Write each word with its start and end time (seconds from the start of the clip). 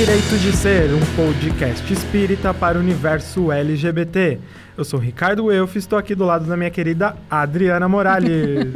Direito 0.00 0.38
de 0.38 0.56
Ser, 0.56 0.94
um 0.94 1.14
podcast 1.14 1.92
espírita 1.92 2.54
para 2.54 2.78
o 2.78 2.80
universo 2.80 3.52
LGBT. 3.52 4.38
Eu 4.74 4.82
sou 4.82 4.98
Ricardo 4.98 5.52
Elf 5.52 5.76
estou 5.76 5.98
aqui 5.98 6.14
do 6.14 6.24
lado 6.24 6.46
da 6.46 6.56
minha 6.56 6.70
querida 6.70 7.14
Adriana 7.30 7.86
Morales. 7.86 8.66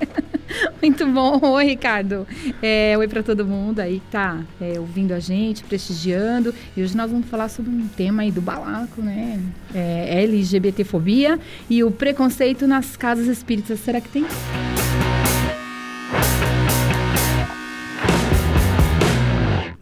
Muito 0.80 1.06
bom. 1.08 1.38
Oi, 1.42 1.66
Ricardo. 1.66 2.26
É, 2.62 2.96
oi 2.96 3.06
para 3.06 3.22
todo 3.22 3.44
mundo 3.44 3.80
aí 3.80 4.00
que 4.00 4.10
tá 4.10 4.40
é, 4.58 4.80
ouvindo 4.80 5.12
a 5.12 5.20
gente, 5.20 5.62
prestigiando. 5.62 6.54
E 6.74 6.82
hoje 6.82 6.96
nós 6.96 7.10
vamos 7.10 7.28
falar 7.28 7.50
sobre 7.50 7.70
um 7.70 7.86
tema 7.88 8.22
aí 8.22 8.30
do 8.32 8.40
balaco, 8.40 9.02
né? 9.02 9.38
É, 9.74 10.22
LGBTfobia 10.22 11.38
e 11.68 11.84
o 11.84 11.90
preconceito 11.90 12.66
nas 12.66 12.96
casas 12.96 13.26
espíritas. 13.26 13.78
Será 13.78 14.00
que 14.00 14.08
tem? 14.08 14.24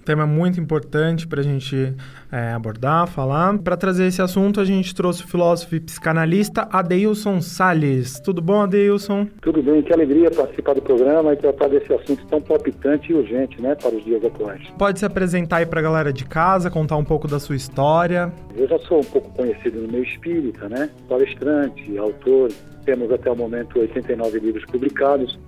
Tema 0.05 0.27
muito 0.27 0.61
importante 0.61 1.27
para 1.27 1.41
a 1.41 1.45
gente 1.45 1.95
é, 2.31 2.53
abordar, 2.53 3.07
falar. 3.07 3.59
Para 3.59 3.77
trazer 3.77 4.07
esse 4.07 4.21
assunto, 4.23 4.61
a 4.61 4.65
gente 4.65 4.95
trouxe 4.95 5.25
o 5.25 5.29
filósofo 5.29 5.75
e 5.75 5.81
psicanalista 5.81 6.69
Adeilson 6.71 7.41
Salles. 7.41 8.21
Tudo 8.21 8.41
bom, 8.41 8.63
Adeilson? 8.63 9.27
Tudo 9.41 9.63
bem, 9.63 9.83
que 9.83 9.93
alegria 9.93 10.31
participar 10.31 10.75
do 10.75 10.83
programa 10.83 11.33
e 11.33 11.37
tratar 11.37 11.69
desse 11.69 11.93
assunto 11.93 12.27
tão 12.27 12.41
palpitante 12.41 13.13
e 13.13 13.15
urgente, 13.15 13.61
né, 13.61 13.75
para 13.75 13.95
os 13.95 14.05
dias 14.05 14.25
atuais. 14.25 14.63
Pode 14.79 14.99
se 14.99 15.05
apresentar 15.05 15.59
aí 15.59 15.67
para 15.67 15.81
a 15.81 15.83
galera 15.83 16.13
de 16.13 16.25
casa, 16.25 16.71
contar 16.71 16.97
um 16.97 17.05
pouco 17.05 17.29
da 17.29 17.39
sua 17.39 17.57
história. 17.57 18.33
Eu 18.57 18.69
já 18.69 18.79
sou 18.81 19.01
um 19.01 19.05
pouco 19.05 19.31
conhecido 19.31 19.81
no 19.81 19.89
meio 19.89 20.05
espírita, 20.05 20.69
né? 20.69 20.91
Palestrante, 21.09 21.97
autor, 21.99 22.51
temos 22.85 23.11
até 23.13 23.31
o 23.31 23.37
momento 23.37 23.79
89 23.79 24.39
livros 24.39 24.65
publicados 24.67 25.39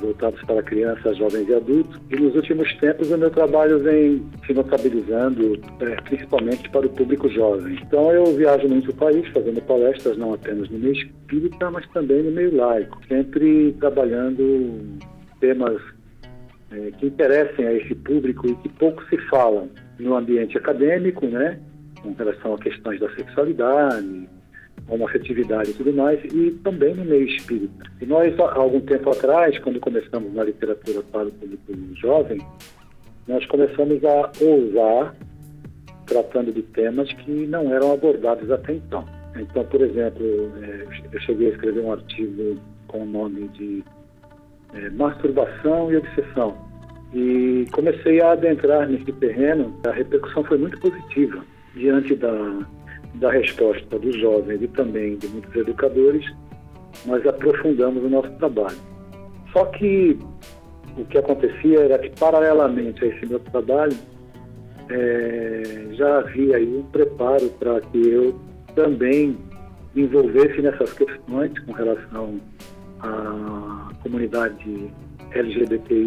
voltados 0.00 0.40
para 0.42 0.62
crianças, 0.62 1.16
jovens 1.16 1.48
e 1.48 1.54
adultos. 1.54 2.00
E 2.10 2.16
nos 2.16 2.34
últimos 2.34 2.72
tempos 2.76 3.10
o 3.10 3.18
meu 3.18 3.30
trabalho 3.30 3.78
vem 3.78 4.22
se 4.46 4.52
notabilizando 4.52 5.60
é, 5.80 5.96
principalmente 6.02 6.68
para 6.70 6.86
o 6.86 6.90
público 6.90 7.28
jovem. 7.28 7.78
Então 7.82 8.12
eu 8.12 8.24
viajo 8.36 8.68
muito 8.68 8.90
o 8.90 8.94
país 8.94 9.26
fazendo 9.28 9.60
palestras 9.62 10.16
não 10.16 10.34
apenas 10.34 10.68
no 10.70 10.78
meio 10.78 10.94
espírita, 10.94 11.70
mas 11.70 11.86
também 11.90 12.22
no 12.22 12.30
meio 12.30 12.54
laico, 12.56 12.98
sempre 13.06 13.72
trabalhando 13.78 14.98
temas 15.40 15.80
é, 16.70 16.90
que 16.98 17.06
interessem 17.06 17.66
a 17.66 17.72
esse 17.74 17.94
público 17.94 18.46
e 18.46 18.54
que 18.56 18.68
pouco 18.68 19.02
se 19.08 19.18
falam 19.28 19.68
no 19.98 20.16
ambiente 20.16 20.56
acadêmico, 20.56 21.26
né, 21.26 21.58
com 22.02 22.12
relação 22.12 22.54
a 22.54 22.58
questões 22.58 23.00
da 23.00 23.10
sexualidade, 23.14 24.28
homoafetividade 24.88 25.70
e 25.70 25.74
tudo 25.74 25.92
mais, 25.92 26.22
e 26.24 26.50
também 26.64 26.94
no 26.94 27.04
meio 27.04 27.26
espírita. 27.26 27.84
E 28.00 28.06
nós, 28.06 28.38
há 28.38 28.54
algum 28.54 28.80
tempo 28.80 29.10
atrás, 29.10 29.58
quando 29.58 29.78
começamos 29.80 30.32
na 30.32 30.44
literatura 30.44 31.02
para 31.12 31.28
o 31.28 31.32
público 31.32 31.94
jovem, 31.96 32.38
nós 33.26 33.44
começamos 33.46 34.02
a 34.04 34.32
ousar 34.40 35.14
tratando 36.06 36.52
de 36.52 36.62
temas 36.62 37.12
que 37.12 37.46
não 37.46 37.72
eram 37.72 37.92
abordados 37.92 38.50
até 38.50 38.72
então. 38.74 39.04
Então, 39.36 39.64
por 39.66 39.82
exemplo, 39.82 40.24
é, 40.62 40.86
eu 41.12 41.20
cheguei 41.20 41.48
a 41.48 41.50
escrever 41.50 41.80
um 41.80 41.92
artigo 41.92 42.58
com 42.88 43.02
o 43.02 43.06
nome 43.06 43.48
de 43.48 43.84
é, 44.74 44.90
Masturbação 44.90 45.92
e 45.92 45.96
Obsessão. 45.96 46.56
E 47.14 47.66
comecei 47.72 48.20
a 48.20 48.32
adentrar 48.32 48.88
nesse 48.88 49.12
terreno, 49.12 49.78
a 49.86 49.90
repercussão 49.90 50.44
foi 50.44 50.58
muito 50.58 50.78
positiva 50.80 51.44
diante 51.74 52.14
da 52.16 52.66
da 53.14 53.30
resposta 53.30 53.98
dos 53.98 54.18
jovens 54.20 54.62
e 54.62 54.68
também 54.68 55.16
de 55.16 55.28
muitos 55.28 55.54
educadores, 55.54 56.24
nós 57.06 57.26
aprofundamos 57.26 58.04
o 58.04 58.08
nosso 58.08 58.30
trabalho. 58.32 58.78
Só 59.52 59.64
que 59.66 60.18
o 60.96 61.04
que 61.04 61.18
acontecia 61.18 61.80
era 61.80 61.98
que, 61.98 62.10
paralelamente 62.18 63.04
a 63.04 63.08
esse 63.08 63.26
meu 63.26 63.38
trabalho, 63.40 63.96
é, 64.90 65.86
já 65.92 66.18
havia 66.18 66.56
aí 66.56 66.76
um 66.76 66.82
preparo 66.84 67.48
para 67.58 67.80
que 67.80 68.08
eu 68.08 68.38
também 68.74 69.36
me 69.94 70.02
envolvesse 70.02 70.60
nessas 70.60 70.92
questões 70.92 71.58
com 71.60 71.72
relação 71.72 72.40
à 73.00 73.90
comunidade 74.02 74.90
LGBTI+, 75.32 76.06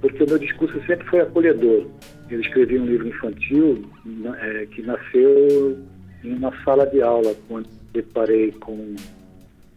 porque 0.00 0.22
o 0.22 0.26
meu 0.26 0.38
discurso 0.38 0.80
sempre 0.86 1.06
foi 1.08 1.20
acolhedor. 1.20 1.86
Eu 2.34 2.40
escrevi 2.40 2.80
um 2.80 2.86
livro 2.86 3.06
infantil 3.06 3.84
é, 4.40 4.66
que 4.66 4.82
nasceu 4.82 5.78
em 6.24 6.34
uma 6.34 6.52
sala 6.64 6.84
de 6.84 7.00
aula, 7.00 7.32
quando 7.46 7.68
deparei 7.92 8.50
com 8.50 8.96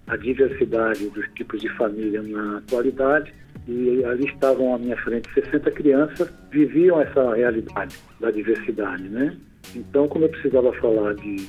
a 0.08 0.18
diversidade 0.18 1.08
dos 1.12 1.28
tipos 1.36 1.62
de 1.62 1.70
família 1.78 2.20
na 2.24 2.58
atualidade 2.58 3.32
e 3.68 4.04
ali 4.04 4.26
estavam 4.26 4.74
à 4.74 4.80
minha 4.80 4.98
frente 4.98 5.32
60 5.36 5.70
crianças 5.70 6.34
viviam 6.50 7.00
essa 7.00 7.36
realidade 7.36 7.96
da 8.20 8.32
diversidade, 8.32 9.04
né? 9.04 9.38
Então, 9.76 10.08
como 10.08 10.26
eu 10.26 10.30
precisava 10.30 10.74
falar 10.74 11.14
de 11.14 11.48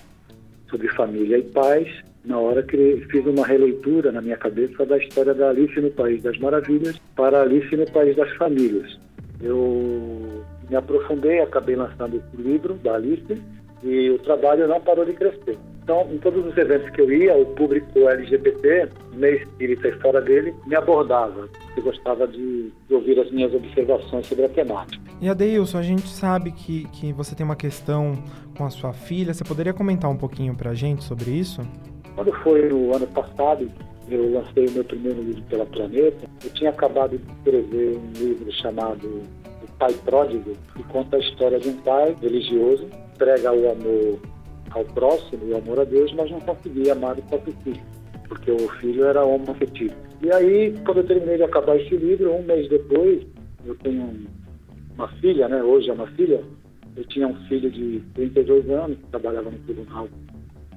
sobre 0.69 0.89
família 0.89 1.39
e 1.39 1.43
paz, 1.43 1.89
na 2.23 2.39
hora 2.39 2.63
que 2.63 3.03
fiz 3.11 3.25
uma 3.25 3.47
releitura 3.47 4.13
na 4.13 4.21
minha 4.21 4.37
cabeça 4.37 4.85
da 4.85 4.99
história 4.99 5.33
da 5.33 5.49
Alice 5.49 5.81
no 5.81 5.91
País 5.91 6.23
das 6.23 6.37
Maravilhas 6.37 7.01
para 7.17 7.41
Alice 7.41 7.75
no 7.75 7.91
País 7.91 8.15
das 8.15 8.31
Famílias. 8.37 8.99
Eu 9.41 10.45
me 10.69 10.77
aprofundei, 10.77 11.41
acabei 11.41 11.77
lançando 11.77 12.17
esse 12.17 12.43
livro 12.43 12.75
da 12.75 12.95
Alice 12.95 13.43
e 13.83 14.11
o 14.11 14.19
trabalho 14.19 14.67
não 14.67 14.81
parou 14.81 15.05
de 15.05 15.13
crescer. 15.13 15.59
Então, 15.83 16.07
em 16.13 16.19
todos 16.19 16.45
os 16.45 16.57
eventos 16.57 16.91
que 16.91 17.01
eu 17.01 17.11
ia, 17.11 17.35
o 17.35 17.47
público 17.47 17.99
LGBT, 17.99 18.91
meio 19.15 19.37
espírita 19.37 19.89
e 19.89 19.93
fora 20.01 20.21
dele, 20.21 20.55
me 20.67 20.77
abordava, 20.77 21.49
que 21.75 21.81
gostava 21.81 22.27
de, 22.27 22.71
de, 22.87 22.95
ouvir 22.95 23.19
as 23.19 23.31
minhas 23.31 23.55
observações 23.55 24.27
sobre 24.27 24.45
a 24.45 24.49
temática. 24.51 25.03
E 25.19 25.29
Adeilson, 25.31 25.79
a 25.79 25.83
gente 25.83 26.07
sabe 26.07 26.53
que, 26.53 26.87
que 26.89 27.11
você 27.13 27.35
tem 27.35 27.43
uma 27.43 27.57
questão 27.57 28.23
com 28.57 28.67
a 28.67 28.71
sua 28.71 28.93
filha, 28.93 29.33
você 29.33 29.45
poderia 29.45 29.73
comentar 29.73 30.11
um 30.11 30.17
pouquinho 30.17 30.55
para 30.55 30.73
a 30.73 30.75
gente 30.75 31.05
sobre 31.05 31.31
isso? 31.31 31.63
Quando 32.15 32.33
foi 32.43 32.69
no 32.69 32.95
ano 32.95 33.07
passado, 33.07 33.71
eu 34.11 34.31
lancei 34.31 34.67
o 34.67 34.71
meu 34.73 34.85
primeiro 34.85 35.23
livro 35.23 35.43
pela 35.45 35.65
Planeta, 35.65 36.29
eu 36.45 36.51
tinha 36.51 36.69
acabado 36.71 37.17
de 37.17 37.33
escrever 37.33 37.97
um 37.97 38.13
livro 38.13 38.53
chamado 38.53 39.23
pai 39.79 39.93
pródigo, 40.05 40.53
que 40.75 40.83
conta 40.85 41.17
a 41.17 41.21
história 41.21 41.59
de 41.59 41.69
um 41.69 41.77
pai 41.79 42.17
religioso, 42.21 42.87
prega 43.17 43.53
o 43.53 43.71
amor 43.71 44.19
ao 44.71 44.85
próximo 44.85 45.47
e 45.47 45.53
o 45.53 45.57
amor 45.57 45.81
a 45.81 45.85
Deus, 45.85 46.13
mas 46.15 46.31
não 46.31 46.41
conseguia 46.41 46.93
amar 46.93 47.19
o 47.19 47.23
próprio 47.23 47.55
filho, 47.65 47.81
porque 48.29 48.51
o 48.51 48.69
filho 48.81 49.05
era 49.05 49.25
homoafetivo. 49.25 49.95
E 50.23 50.33
aí, 50.33 50.75
quando 50.85 50.99
eu 50.99 51.07
terminei 51.07 51.37
de 51.37 51.45
acabar 51.45 51.77
esse 51.77 51.97
livro, 51.97 52.35
um 52.35 52.43
mês 52.43 52.69
depois, 52.69 53.25
eu 53.65 53.75
tenho 53.77 54.27
uma 54.97 55.09
filha, 55.21 55.49
né? 55.49 55.63
Hoje 55.63 55.91
é 55.91 55.93
uma 55.93 56.09
filha. 56.09 56.43
Eu 56.97 57.05
tinha 57.05 57.29
um 57.29 57.35
filho 57.47 57.71
de 57.71 58.03
32 58.15 58.69
anos 58.71 58.99
que 58.99 59.07
trabalhava 59.07 59.51
no 59.51 59.59
Tribunal 59.61 60.09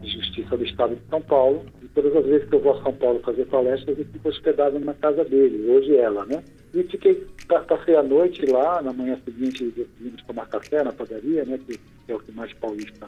de 0.02 0.10
Justiça 0.10 0.58
do 0.58 0.66
Estado 0.66 0.96
de 0.96 1.02
São 1.10 1.22
Paulo. 1.22 1.66
E 1.82 1.88
todas 1.90 2.16
as 2.16 2.26
vezes 2.26 2.50
que 2.50 2.56
eu 2.56 2.60
vou 2.60 2.74
a 2.74 2.84
São 2.84 2.94
Paulo 2.94 3.20
fazer 3.20 3.46
palestras, 3.46 3.98
eu 3.98 4.06
fico 4.06 4.30
hospedado 4.30 4.80
na 4.80 4.94
casa 4.96 5.24
dele, 5.24 5.70
hoje 5.70 5.96
ela, 5.96 6.26
né? 6.26 6.44
E 6.74 6.84
fiquei, 6.84 7.26
passei 7.68 7.96
a 7.96 8.04
noite 8.04 8.46
lá, 8.46 8.82
na 8.82 8.94
manhã 8.94 9.18
seguinte 9.26 9.66
decidimos 9.76 10.24
tomar 10.24 10.48
café 10.48 10.84
na 10.84 10.94
padaria, 10.94 11.44
né, 11.44 11.60
que 11.68 11.78
é 12.08 12.16
o 12.16 12.20
que 12.20 12.32
mais 12.32 12.54
paulista 12.54 13.08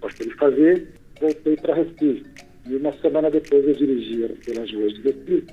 gosta 0.00 0.24
de 0.24 0.34
fazer. 0.34 0.88
Voltei 1.20 1.56
para 1.56 1.74
Recife. 1.74 2.24
E 2.66 2.76
uma 2.76 2.92
semana 3.00 3.30
depois 3.30 3.66
eu 3.66 3.74
dirigia 3.74 4.30
pelas 4.46 4.72
ruas 4.72 4.94
de 4.94 5.02
Recife, 5.02 5.46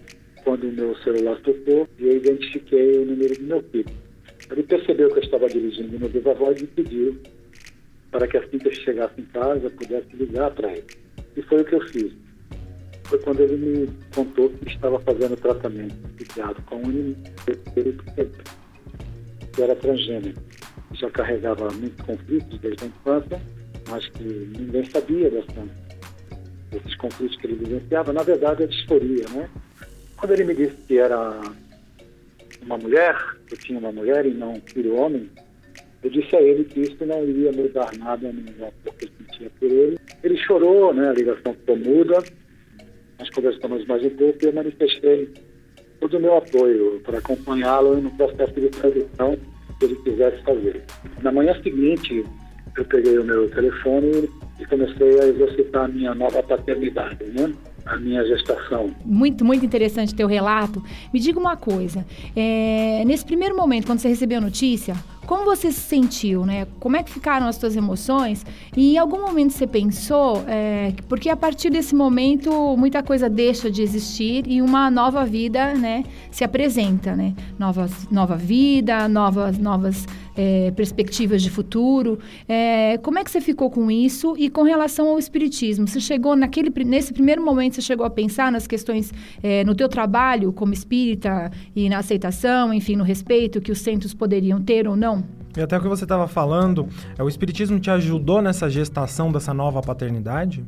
quando 0.43 0.63
o 0.63 0.71
meu 0.71 0.95
celular 0.97 1.39
tocou 1.41 1.87
e 1.99 2.07
eu 2.07 2.17
identifiquei 2.17 2.99
o 2.99 3.05
número 3.05 3.35
do 3.35 3.43
meu 3.43 3.61
filho. 3.63 3.93
Ele 4.49 4.63
percebeu 4.63 5.09
que 5.09 5.19
eu 5.19 5.23
estava 5.23 5.47
dirigindo 5.47 5.99
no 5.99 6.07
Viva 6.07 6.33
Voz 6.33 6.61
e 6.61 6.67
pediu 6.67 7.17
para 8.11 8.27
que 8.27 8.37
assim 8.37 8.59
que 8.59 8.67
eu 8.67 8.73
chegasse 8.73 9.19
em 9.19 9.25
casa 9.25 9.69
pudesse 9.69 10.15
ligar 10.15 10.51
para 10.51 10.71
ele. 10.71 10.87
E 11.35 11.41
foi 11.41 11.61
o 11.61 11.65
que 11.65 11.75
eu 11.75 11.81
fiz 11.87 12.13
foi 13.11 13.19
quando 13.19 13.41
ele 13.41 13.57
me 13.57 13.89
contou 14.15 14.49
que 14.49 14.69
estava 14.69 14.97
fazendo 15.01 15.35
tratamento 15.35 15.93
psiquiátrico 16.15 16.61
com 16.63 16.77
um 16.77 17.13
que 19.53 19.61
era 19.61 19.75
transgênero. 19.75 20.41
Já 20.93 21.11
carregava 21.11 21.69
muitos 21.71 22.05
conflitos 22.05 22.57
desde 22.61 22.85
a 22.85 22.87
infância, 22.87 23.41
mas 23.89 24.07
que 24.07 24.23
ninguém 24.23 24.85
sabia 24.85 25.29
dessa, 25.29 25.67
desses 26.69 26.95
conflitos 26.95 27.35
que 27.35 27.47
ele 27.47 27.55
vivenciava. 27.55 28.13
Na 28.13 28.23
verdade, 28.23 28.63
a 28.63 28.67
disforia, 28.67 29.27
né? 29.33 29.49
Quando 30.15 30.31
ele 30.31 30.45
me 30.45 30.55
disse 30.55 30.77
que 30.87 30.97
era 30.97 31.41
uma 32.61 32.77
mulher, 32.77 33.17
que 33.45 33.55
eu 33.55 33.57
tinha 33.57 33.77
uma 33.77 33.91
mulher 33.91 34.25
e 34.25 34.33
não 34.33 34.53
um 34.53 34.61
filho 34.61 34.95
homem, 34.95 35.29
eu 36.03 36.09
disse 36.09 36.35
a 36.35 36.41
ele 36.41 36.63
que 36.63 36.81
isso 36.81 37.05
não 37.05 37.23
iria 37.23 37.51
mudar 37.51 37.91
nada 37.97 38.31
no 38.31 38.39
amor 38.39 38.73
que 38.97 39.05
eu 39.05 39.09
sentia 39.17 39.51
por 39.59 39.69
ele. 39.71 39.99
Ele 40.23 40.37
chorou, 40.37 40.93
né? 40.93 41.09
A 41.09 41.13
ligação 41.13 41.53
ficou 41.53 41.77
muda 41.77 42.23
nós 43.21 43.29
conversamos 43.29 43.85
mais 43.85 44.03
um 44.03 44.09
pouco 44.09 44.39
e 44.41 44.47
eu 44.47 44.53
manifestei 44.53 45.29
todo 45.99 46.17
o 46.17 46.19
meu 46.19 46.37
apoio 46.37 46.99
para 47.03 47.19
acompanhá-lo 47.19 48.01
no 48.01 48.09
processo 48.11 48.59
de 48.59 48.67
transição 48.69 49.37
que 49.77 49.85
ele 49.85 49.95
quisesse 49.97 50.41
fazer. 50.43 50.83
Na 51.21 51.31
manhã 51.31 51.53
seguinte, 51.61 52.25
eu 52.75 52.85
peguei 52.85 53.19
o 53.19 53.23
meu 53.23 53.47
telefone 53.51 54.27
e 54.59 54.65
comecei 54.65 55.19
a 55.19 55.27
exercitar 55.27 55.85
a 55.85 55.87
minha 55.87 56.15
nova 56.15 56.41
paternidade, 56.41 57.23
né? 57.25 57.53
a 57.85 57.97
minha 57.97 58.25
gestação. 58.25 58.89
Muito, 59.05 59.45
muito 59.45 59.63
interessante 59.63 60.15
teu 60.15 60.27
relato. 60.27 60.83
Me 61.13 61.19
diga 61.19 61.39
uma 61.39 61.55
coisa, 61.55 62.03
é, 62.35 63.03
nesse 63.05 63.23
primeiro 63.23 63.55
momento, 63.55 63.85
quando 63.85 63.99
você 63.99 64.07
recebeu 64.07 64.39
a 64.39 64.41
notícia, 64.41 64.95
Como 65.25 65.45
você 65.45 65.71
se 65.71 65.79
sentiu, 65.79 66.45
né? 66.45 66.67
Como 66.79 66.97
é 66.97 67.03
que 67.03 67.11
ficaram 67.11 67.47
as 67.47 67.55
suas 67.55 67.75
emoções? 67.75 68.45
E 68.75 68.93
em 68.93 68.97
algum 68.97 69.21
momento 69.21 69.51
você 69.51 69.67
pensou, 69.67 70.43
é, 70.47 70.93
porque 71.07 71.29
a 71.29 71.37
partir 71.37 71.69
desse 71.69 71.95
momento 71.95 72.75
muita 72.75 73.03
coisa 73.03 73.29
deixa 73.29 73.69
de 73.69 73.81
existir 73.81 74.45
e 74.47 74.61
uma 74.61 74.89
nova 74.89 75.25
vida, 75.25 75.73
né, 75.73 76.03
se 76.31 76.43
apresenta, 76.43 77.15
né? 77.15 77.33
Novas, 77.57 78.09
nova 78.09 78.35
vida, 78.35 79.07
novas, 79.07 79.57
novas 79.57 80.05
é, 80.35 80.71
perspectivas 80.71 81.41
de 81.41 81.49
futuro. 81.49 82.19
É, 82.47 82.97
como 83.03 83.19
é 83.19 83.23
que 83.23 83.31
você 83.31 83.41
ficou 83.41 83.69
com 83.69 83.91
isso 83.91 84.35
e 84.37 84.49
com 84.49 84.63
relação 84.63 85.09
ao 85.09 85.19
espiritismo? 85.19 85.87
Você 85.87 85.99
chegou 85.99 86.35
naquele 86.35 86.71
nesse 86.85 87.13
primeiro 87.13 87.43
momento 87.43 87.75
você 87.75 87.81
chegou 87.81 88.05
a 88.05 88.09
pensar 88.09 88.51
nas 88.51 88.65
questões 88.65 89.13
é, 89.43 89.63
no 89.63 89.75
teu 89.75 89.87
trabalho 89.87 90.51
como 90.51 90.73
espírita 90.73 91.51
e 91.75 91.89
na 91.89 91.99
aceitação, 91.99 92.73
enfim, 92.73 92.95
no 92.95 93.03
respeito 93.03 93.61
que 93.61 93.71
os 93.71 93.79
centros 93.79 94.13
poderiam 94.13 94.61
ter 94.61 94.87
ou 94.87 94.95
não? 94.95 95.10
E 95.57 95.61
até 95.61 95.77
o 95.77 95.81
que 95.81 95.87
você 95.87 96.05
estava 96.05 96.27
falando, 96.27 96.87
é, 97.17 97.23
o 97.23 97.27
espiritismo 97.27 97.79
te 97.79 97.89
ajudou 97.89 98.41
nessa 98.41 98.69
gestação 98.69 99.31
dessa 99.31 99.53
nova 99.53 99.81
paternidade? 99.81 100.63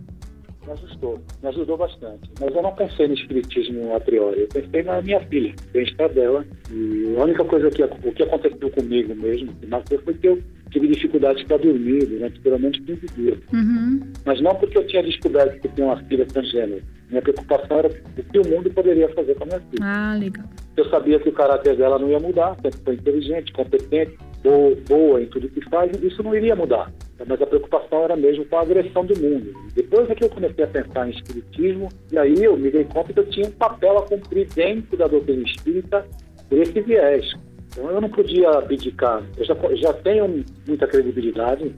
Me 0.66 0.72
ajudou, 0.72 1.20
me 1.42 1.50
ajudou 1.50 1.78
bastante. 1.78 2.30
Mas 2.40 2.56
eu 2.56 2.62
não 2.62 2.74
pensei 2.74 3.08
no 3.08 3.14
espiritismo 3.14 3.96
a 3.96 4.00
priori, 4.00 4.42
eu 4.42 4.48
pensei 4.48 4.84
na 4.84 5.02
minha 5.02 5.20
filha, 5.28 5.54
bem-estar 5.72 6.10
dela. 6.10 6.46
E 6.72 7.16
a 7.18 7.24
única 7.24 7.44
coisa 7.46 7.70
que, 7.70 7.84
o 7.84 8.14
que 8.14 8.24
aconteceu 8.24 8.70
comigo 8.72 9.16
mesmo, 9.16 9.54
que 9.54 9.68
marcou, 9.68 10.00
foi 10.00 10.14
que 10.16 10.28
eu 10.28 10.42
tive 10.72 10.88
dificuldades 10.88 11.44
para 11.44 11.58
dormir 11.58 12.06
durante 12.06 12.40
pelo 12.40 12.60
menos 12.60 12.80
15 12.80 13.06
dias. 13.16 13.40
Uhum. 13.54 14.00
Mas 14.26 14.42
não 14.42 14.56
porque 14.56 14.78
eu 14.78 14.88
tinha 14.88 15.04
descoberto 15.04 15.62
que 15.62 15.70
tinha 15.70 15.88
uma 15.88 15.98
filha 16.04 16.26
transgênero. 16.26 16.82
Minha 17.10 17.22
preocupação 17.22 17.78
era 17.78 17.88
o 17.90 18.24
que 18.24 18.40
o 18.40 18.50
mundo 18.50 18.72
poderia 18.72 19.08
fazer 19.14 19.36
com 19.36 19.44
a 19.44 19.48
minha 19.48 19.60
filha. 19.60 19.84
Ah, 19.84 20.16
legal. 20.18 20.46
Eu 20.76 20.90
sabia 20.90 21.20
que 21.20 21.30
o 21.30 21.34
caráter 21.34 21.78
dela 21.78 22.00
não 22.00 22.10
ia 22.10 22.20
mudar, 22.20 22.56
sempre 22.62 22.80
foi 22.84 22.96
inteligente, 22.96 23.54
competente, 23.54 24.18
boa, 24.44 24.76
boa 24.88 25.22
em 25.22 25.26
tudo 25.28 25.50
que 25.50 25.62
faz, 25.70 25.92
isso 26.02 26.22
não 26.22 26.36
iria 26.36 26.56
mudar. 26.56 26.92
Mas 27.26 27.42
a 27.42 27.48
preocupação 27.48 28.04
era 28.04 28.16
mesmo 28.16 28.46
com 28.46 28.58
a 28.58 28.62
agressão 28.62 29.06
do 29.06 29.18
mundo. 29.20 29.54
Depois 29.74 30.10
é 30.10 30.16
que 30.16 30.26
eu 30.26 30.30
comecei 30.30 30.66
a 30.66 30.68
pensar 30.68 31.08
em 31.08 31.12
espiritismo, 31.12 31.90
e 32.12 32.18
aí 32.18 32.44
eu 32.44 32.58
me 32.58 32.70
dei 32.70 32.84
conta 32.84 33.14
que 33.14 33.20
eu 33.20 33.30
tinha 33.30 33.48
um 33.48 33.52
papel 33.52 33.98
a 33.98 34.08
cumprir 34.08 34.48
dentro 34.54 34.98
da 34.98 35.08
doutrina 35.08 35.44
espírita 35.44 36.06
por 36.50 36.58
esse 36.58 36.82
viés. 36.82 37.34
Então 37.68 37.90
eu 37.90 38.02
não 38.02 38.10
podia 38.10 38.50
abdicar. 38.50 39.24
Eu 39.38 39.46
já, 39.46 39.56
já 39.76 39.94
tenho 39.94 40.44
muita 40.68 40.86
credibilidade 40.86 41.74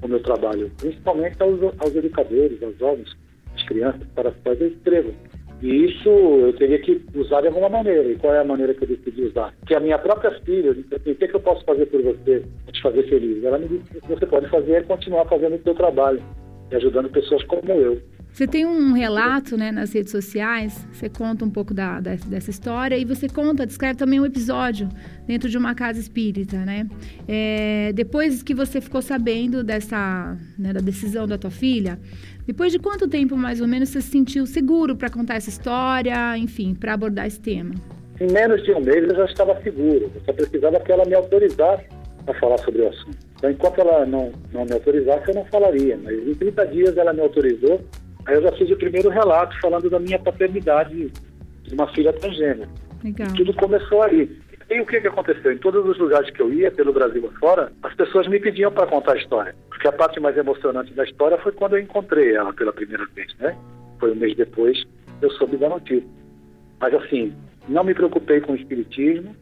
no 0.00 0.08
meu 0.08 0.22
trabalho, 0.22 0.70
principalmente 0.78 1.42
aos, 1.42 1.60
aos 1.78 1.94
educadores, 1.94 2.62
aos 2.62 2.78
jovens, 2.78 3.16
às 3.54 3.62
crianças, 3.64 4.02
para 4.14 4.28
as 4.28 4.36
quais 4.42 4.60
eu 4.60 4.68
escrevo. 4.68 5.12
E 5.62 5.86
isso 5.86 6.08
eu 6.08 6.52
teria 6.54 6.78
que 6.78 7.00
usar 7.14 7.40
de 7.40 7.48
alguma 7.48 7.68
maneira. 7.68 8.10
E 8.10 8.16
qual 8.16 8.34
é 8.34 8.40
a 8.40 8.44
maneira 8.44 8.74
que 8.74 8.84
eu 8.84 8.88
decidi 8.88 9.22
usar? 9.22 9.54
Que 9.66 9.74
a 9.74 9.80
minha 9.80 9.98
própria 9.98 10.30
filha 10.40 10.72
o 10.72 10.74
que, 11.14 11.24
é 11.24 11.28
que 11.28 11.34
eu 11.34 11.40
posso 11.40 11.64
fazer 11.64 11.86
por 11.86 12.02
você 12.02 12.42
te 12.72 12.82
fazer 12.82 13.02
feliz? 13.08 13.42
Ela 13.44 13.58
me 13.58 13.68
disse, 13.68 13.98
o 13.98 14.00
que 14.00 14.08
você 14.08 14.26
pode 14.26 14.48
fazer 14.50 14.72
é 14.72 14.82
continuar 14.82 15.24
fazendo 15.26 15.56
o 15.56 15.62
seu 15.62 15.74
trabalho 15.74 16.20
e 16.70 16.76
ajudando 16.76 17.08
pessoas 17.10 17.42
como 17.44 17.72
eu. 17.72 18.00
Você 18.34 18.48
tem 18.48 18.66
um 18.66 18.92
relato 18.92 19.56
né, 19.56 19.70
nas 19.70 19.92
redes 19.92 20.10
sociais, 20.10 20.88
você 20.92 21.08
conta 21.08 21.44
um 21.44 21.50
pouco 21.50 21.72
da, 21.72 22.00
da, 22.00 22.16
dessa 22.16 22.50
história 22.50 22.96
e 22.96 23.04
você 23.04 23.28
conta, 23.28 23.64
descreve 23.64 23.96
também 23.96 24.20
um 24.20 24.26
episódio 24.26 24.88
dentro 25.24 25.48
de 25.48 25.56
uma 25.56 25.72
casa 25.72 26.00
espírita, 26.00 26.56
né? 26.64 26.84
É, 27.28 27.92
depois 27.92 28.42
que 28.42 28.52
você 28.52 28.80
ficou 28.80 29.00
sabendo 29.00 29.62
dessa, 29.62 30.36
né, 30.58 30.72
da 30.72 30.80
decisão 30.80 31.28
da 31.28 31.38
tua 31.38 31.52
filha, 31.52 31.96
depois 32.46 32.72
de 32.72 32.78
quanto 32.78 33.08
tempo 33.08 33.36
mais 33.36 33.60
ou 33.60 33.68
menos 33.68 33.88
você 33.88 34.00
se 34.00 34.10
sentiu 34.10 34.46
seguro 34.46 34.96
para 34.96 35.10
contar 35.10 35.34
essa 35.34 35.48
história, 35.48 36.36
enfim, 36.38 36.74
para 36.74 36.94
abordar 36.94 37.26
esse 37.26 37.40
tema? 37.40 37.74
Em 38.20 38.32
menos 38.32 38.62
de 38.62 38.72
um 38.72 38.80
mês 38.80 39.04
eu 39.04 39.16
já 39.16 39.24
estava 39.24 39.60
seguro, 39.62 40.10
eu 40.14 40.22
só 40.24 40.32
precisava 40.32 40.78
que 40.80 40.92
ela 40.92 41.04
me 41.04 41.14
autorizasse 41.14 41.84
a 42.26 42.34
falar 42.34 42.58
sobre 42.58 42.82
o 42.82 42.88
assunto. 42.88 43.18
Então, 43.36 43.50
enquanto 43.50 43.80
ela 43.80 44.06
não, 44.06 44.32
não 44.52 44.64
me 44.64 44.72
autorizasse, 44.72 45.28
eu 45.28 45.34
não 45.34 45.44
falaria, 45.46 45.98
mas 46.02 46.16
em 46.16 46.34
30 46.34 46.66
dias 46.68 46.96
ela 46.96 47.12
me 47.12 47.20
autorizou 47.20 47.80
Aí 48.26 48.36
eu 48.36 48.42
já 48.42 48.52
fiz 48.52 48.70
o 48.70 48.76
primeiro 48.76 49.10
relato 49.10 49.58
falando 49.60 49.90
da 49.90 49.98
minha 49.98 50.18
paternidade 50.18 51.12
de 51.62 51.74
uma 51.74 51.92
filha 51.92 52.12
transgênera. 52.12 52.68
Legal. 53.02 53.28
tudo 53.36 53.52
começou 53.54 54.02
aí. 54.02 54.30
E 54.70 54.80
o 54.80 54.86
que, 54.86 54.98
que 54.98 55.08
aconteceu? 55.08 55.52
Em 55.52 55.58
todos 55.58 55.86
os 55.86 55.98
lugares 55.98 56.30
que 56.30 56.40
eu 56.40 56.50
ia, 56.50 56.70
pelo 56.70 56.90
Brasil 56.90 57.30
afora, 57.36 57.70
as 57.82 57.94
pessoas 57.94 58.26
me 58.26 58.40
pediam 58.40 58.72
para 58.72 58.86
contar 58.86 59.12
a 59.12 59.18
história. 59.18 59.54
Porque 59.84 59.96
a 59.96 59.98
parte 59.98 60.18
mais 60.18 60.34
emocionante 60.34 60.94
da 60.94 61.04
história 61.04 61.36
foi 61.36 61.52
quando 61.52 61.76
eu 61.76 61.82
encontrei 61.82 62.34
ela 62.34 62.54
pela 62.54 62.72
primeira 62.72 63.04
vez, 63.14 63.36
né? 63.38 63.54
Foi 64.00 64.12
um 64.12 64.14
mês 64.14 64.34
depois, 64.34 64.82
eu 65.20 65.30
soube 65.32 65.58
da 65.58 65.68
notícia. 65.68 66.08
Mas 66.80 66.94
assim, 66.94 67.34
não 67.68 67.84
me 67.84 67.92
preocupei 67.92 68.40
com 68.40 68.52
o 68.52 68.56
espiritismo, 68.56 69.36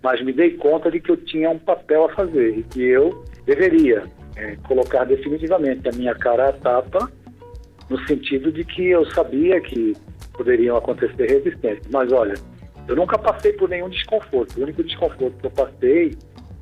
mas 0.00 0.24
me 0.24 0.32
dei 0.32 0.52
conta 0.52 0.88
de 0.88 1.00
que 1.00 1.10
eu 1.10 1.16
tinha 1.16 1.50
um 1.50 1.58
papel 1.58 2.04
a 2.04 2.14
fazer 2.14 2.58
e 2.58 2.62
que 2.62 2.80
eu 2.80 3.24
deveria 3.44 4.04
é, 4.36 4.54
colocar 4.68 5.02
definitivamente 5.02 5.88
a 5.88 5.92
minha 5.96 6.14
cara 6.14 6.50
à 6.50 6.52
tapa 6.52 7.10
no 7.90 7.98
sentido 8.06 8.52
de 8.52 8.64
que 8.64 8.86
eu 8.86 9.04
sabia 9.10 9.60
que 9.60 9.96
poderiam 10.34 10.76
acontecer 10.76 11.28
resistências. 11.28 11.88
Mas 11.90 12.12
olha, 12.12 12.34
eu 12.86 12.94
nunca 12.94 13.18
passei 13.18 13.52
por 13.54 13.68
nenhum 13.68 13.88
desconforto. 13.88 14.60
O 14.60 14.62
único 14.62 14.84
desconforto 14.84 15.36
que 15.40 15.46
eu 15.46 15.50
passei 15.50 16.16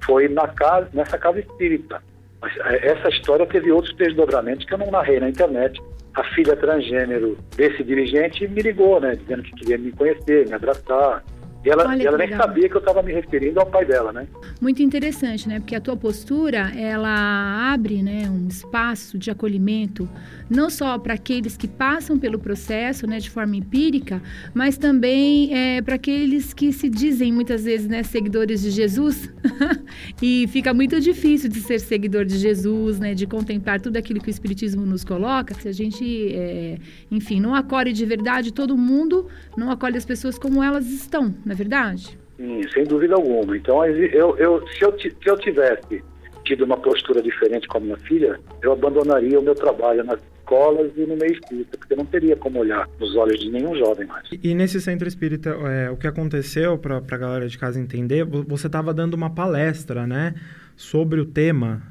foi 0.06 0.27
na 0.27 0.49
casa, 0.49 0.89
nessa 0.94 1.19
casa 1.19 1.41
espírita. 1.41 2.03
É, 2.43 2.88
essa 2.88 3.09
história 3.09 3.47
teve 3.47 3.71
outros 3.73 3.94
desdobramentos 3.97 4.67
que 4.67 4.75
eu 4.75 4.79
não 4.79 4.91
narrei 4.91 5.21
na 5.21 5.29
internet. 5.29 5.81
A 6.15 6.25
filha 6.35 6.56
transgênero 6.56 7.37
desse 7.56 7.85
dirigente 7.85 8.49
me 8.49 8.62
ligou, 8.62 9.00
né, 9.00 9.17
dizendo 9.17 9.43
que 9.43 9.53
queria 9.53 9.77
me 9.77 9.93
conhecer, 9.93 10.47
me 10.49 10.55
abraçar, 10.55 11.23
e 11.67 11.69
ela, 11.69 11.85
Olha 11.85 12.06
ela 12.06 12.17
nem 12.17 12.29
legal. 12.29 12.47
sabia 12.47 12.69
que 12.69 12.77
eu 12.77 12.79
estava 12.79 13.03
me 13.03 13.12
referindo 13.12 13.59
ao 13.59 13.67
pai 13.67 13.85
dela, 13.85 14.12
né? 14.12 14.29
Muito 14.61 14.81
interessante, 14.81 15.49
né? 15.49 15.59
Porque 15.59 15.75
a 15.75 15.81
tua 15.81 15.97
postura, 15.97 16.71
ela 16.79 17.73
abre 17.73 18.05
né, 18.05 18.31
um 18.31 18.47
espaço 18.47 19.19
de 19.19 19.32
acolhimento, 19.32 20.09
não 20.48 20.70
só 20.70 20.98
para 20.98 21.14
aqueles 21.14 21.56
que 21.56 21.66
passam 21.66 22.19
pelo 22.19 22.38
processo, 22.38 23.06
né, 23.06 23.19
de 23.19 23.28
forma 23.28 23.56
empírica, 23.56 24.22
mas 24.54 24.78
também 24.78 25.52
é, 25.54 25.82
para 25.82 25.96
aqueles 25.96 26.54
que 26.54 26.72
se 26.72 26.88
dizem 26.88 27.32
muitas 27.32 27.64
vezes, 27.64 27.88
né, 27.88 28.02
seguidores 28.02 28.62
de 28.62 28.70
Jesus. 28.70 29.32
e 30.22 30.46
fica 30.48 30.72
muito 30.72 31.00
difícil 31.00 31.50
de 31.50 31.60
ser 31.60 31.81
seguidor 31.81 32.25
de 32.25 32.38
Jesus, 32.38 33.00
né, 33.00 33.14
de 33.14 33.26
contemplar 33.26 33.81
tudo 33.81 33.96
aquilo 33.96 34.20
que 34.20 34.28
o 34.28 34.31
Espiritismo 34.31 34.87
nos 34.87 35.04
coloca. 35.04 35.54
Se 35.54 35.69
a 35.69 35.72
gente, 35.72 36.32
é, 36.34 36.78
enfim, 37.10 37.40
não 37.40 37.54
acolhe 37.54 37.93
de 37.93 38.04
verdade 38.06 38.52
todo 38.52 38.76
mundo, 38.76 39.26
não 39.56 39.70
acolhe 39.70 39.96
as 39.96 40.04
pessoas 40.04 40.38
como 40.38 40.62
elas 40.62 40.86
estão, 40.86 41.34
né? 41.44 41.56
verdade? 41.56 42.17
Sim, 42.36 42.60
sem 42.72 42.84
dúvida 42.84 43.15
alguma. 43.15 43.56
Então, 43.56 43.84
eu, 43.84 44.36
eu, 44.36 44.69
se, 44.69 44.84
eu, 44.84 44.98
se 44.98 45.15
eu 45.24 45.38
tivesse 45.38 46.05
tido 46.44 46.65
uma 46.65 46.76
postura 46.76 47.20
diferente 47.20 47.67
com 47.67 47.79
a 47.79 47.81
minha 47.81 47.96
filha, 47.96 48.38
eu 48.62 48.72
abandonaria 48.72 49.41
o 49.41 49.43
meu 49.43 49.55
trabalho 49.55 50.05
nas 50.05 50.20
escolas 50.46 50.93
e 50.96 51.00
no 51.00 51.17
meio 51.17 51.32
espírita, 51.32 51.76
porque 51.76 51.96
não 51.96 52.06
teria 52.06 52.36
como 52.36 52.60
olhar 52.60 52.88
nos 53.00 53.17
olhos 53.17 53.41
de 53.41 53.50
nenhum 53.50 53.74
jovem 53.74 54.06
mais. 54.06 54.24
E, 54.32 54.50
e 54.50 54.55
nesse 54.55 54.81
centro 54.81 55.08
espírita, 55.08 55.50
é, 55.50 55.91
o 55.91 55.96
que 55.96 56.06
aconteceu, 56.06 56.79
para 56.79 56.98
a 56.98 57.17
galera 57.17 57.48
de 57.48 57.58
casa 57.58 57.81
entender, 57.81 58.24
você 58.24 58.69
estava 58.69 58.94
dando 58.94 59.15
uma 59.15 59.34
palestra, 59.34 60.06
né, 60.06 60.34
sobre 60.76 61.20
o 61.20 61.26
tema, 61.26 61.82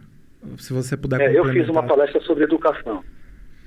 se 0.58 0.72
você 0.72 0.96
puder 0.96 1.20
é, 1.20 1.38
Eu 1.38 1.46
fiz 1.46 1.68
uma 1.68 1.84
palestra 1.84 2.22
sobre 2.22 2.46
educação. 2.46 3.04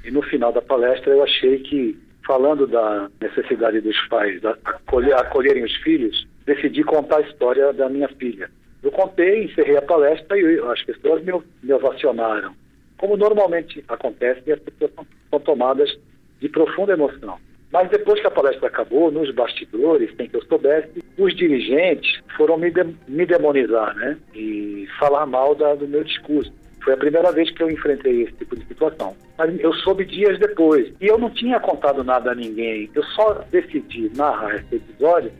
E 0.04 0.10
no 0.10 0.22
final 0.22 0.52
da 0.52 0.62
palestra 0.62 1.12
eu 1.12 1.22
achei 1.22 1.58
que 1.58 1.98
falando 2.26 2.66
da 2.66 3.10
necessidade 3.20 3.80
dos 3.80 3.98
pais 4.08 4.40
de 4.40 4.46
acolher, 4.46 5.14
acolherem 5.14 5.64
os 5.64 5.74
filhos, 5.76 6.26
decidi 6.46 6.84
contar 6.84 7.18
a 7.18 7.20
história 7.22 7.72
da 7.72 7.88
minha 7.88 8.08
filha. 8.08 8.50
Eu 8.82 8.92
contei, 8.92 9.44
encerrei 9.44 9.76
a 9.76 9.82
palestra 9.82 10.38
e 10.38 10.60
as 10.60 10.82
pessoas 10.82 11.22
me, 11.24 11.32
me 11.62 11.72
ovacionaram. 11.72 12.54
Como 12.98 13.16
normalmente 13.16 13.84
acontece, 13.88 14.52
as 14.52 14.60
pessoas 14.60 14.90
são 15.30 15.40
tomadas 15.40 15.96
de 16.40 16.48
profunda 16.48 16.92
emoção. 16.92 17.38
Mas 17.72 17.90
depois 17.90 18.20
que 18.20 18.26
a 18.26 18.30
palestra 18.30 18.68
acabou, 18.68 19.10
nos 19.10 19.32
bastidores, 19.34 20.14
sem 20.16 20.28
que 20.28 20.36
eu 20.36 20.42
soubesse, 20.44 21.04
os 21.18 21.36
dirigentes 21.36 22.20
foram 22.36 22.56
me, 22.56 22.70
de, 22.70 22.84
me 23.06 23.26
demonizar, 23.26 23.94
né? 23.94 24.16
E 24.34 24.88
falar 24.98 25.26
mal 25.26 25.54
da, 25.54 25.74
do 25.74 25.86
meu 25.86 26.02
discurso. 26.02 26.52
Foi 26.82 26.94
a 26.94 26.96
primeira 26.96 27.30
vez 27.30 27.50
que 27.50 27.62
eu 27.62 27.70
enfrentei 27.70 28.22
esse 28.22 28.32
tipo 28.32 28.56
de 28.56 28.64
situação. 28.66 29.14
Mas 29.36 29.60
eu 29.60 29.72
soube 29.74 30.06
dias 30.06 30.38
depois. 30.38 30.92
E 31.00 31.06
eu 31.06 31.18
não 31.18 31.28
tinha 31.28 31.60
contado 31.60 32.02
nada 32.02 32.32
a 32.32 32.34
ninguém. 32.34 32.90
Eu 32.94 33.04
só 33.04 33.44
decidi 33.50 34.10
narrar 34.16 34.56
esse 34.56 34.76
episódio 34.76 35.30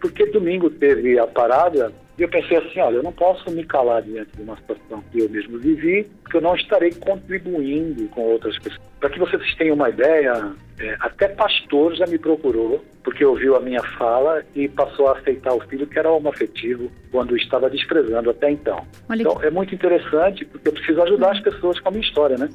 porque 0.00 0.26
domingo 0.26 0.68
teve 0.70 1.18
a 1.18 1.26
parada 1.26 1.92
e 2.18 2.22
eu 2.22 2.28
pensei 2.28 2.56
assim, 2.56 2.80
olha, 2.80 2.96
eu 2.96 3.02
não 3.02 3.12
posso 3.12 3.50
me 3.50 3.62
calar 3.64 4.02
diante 4.02 4.30
de 4.34 4.42
uma 4.42 4.56
situação 4.56 5.02
que 5.12 5.20
eu 5.20 5.28
mesmo 5.28 5.58
vivi, 5.58 6.08
porque 6.22 6.38
eu 6.38 6.40
não 6.40 6.54
estarei 6.54 6.90
contribuindo 6.92 8.08
com 8.08 8.22
outras 8.22 8.58
pessoas. 8.58 8.80
Para 8.98 9.10
que 9.10 9.18
vocês 9.18 9.54
tenham 9.56 9.74
uma 9.74 9.90
ideia, 9.90 10.52
é, 10.80 10.96
até 11.00 11.28
pastor 11.28 11.94
já 11.94 12.06
me 12.06 12.18
procurou, 12.18 12.82
porque 13.04 13.22
ouviu 13.22 13.54
a 13.54 13.60
minha 13.60 13.82
fala 13.98 14.42
e 14.54 14.66
passou 14.66 15.08
a 15.08 15.18
aceitar 15.18 15.52
o 15.52 15.60
filho 15.60 15.86
que 15.86 15.98
era 15.98 16.10
homoafetivo, 16.10 16.90
quando 17.12 17.36
estava 17.36 17.68
desprezando 17.68 18.30
até 18.30 18.50
então. 18.50 18.86
Olha 19.10 19.20
então, 19.20 19.36
que... 19.36 19.46
é 19.46 19.50
muito 19.50 19.74
interessante, 19.74 20.46
porque 20.46 20.68
eu 20.68 20.72
preciso 20.72 21.02
ajudar 21.02 21.32
as 21.32 21.40
pessoas 21.40 21.78
com 21.78 21.88
a 21.88 21.92
minha 21.92 22.04
história, 22.04 22.38
né? 22.38 22.48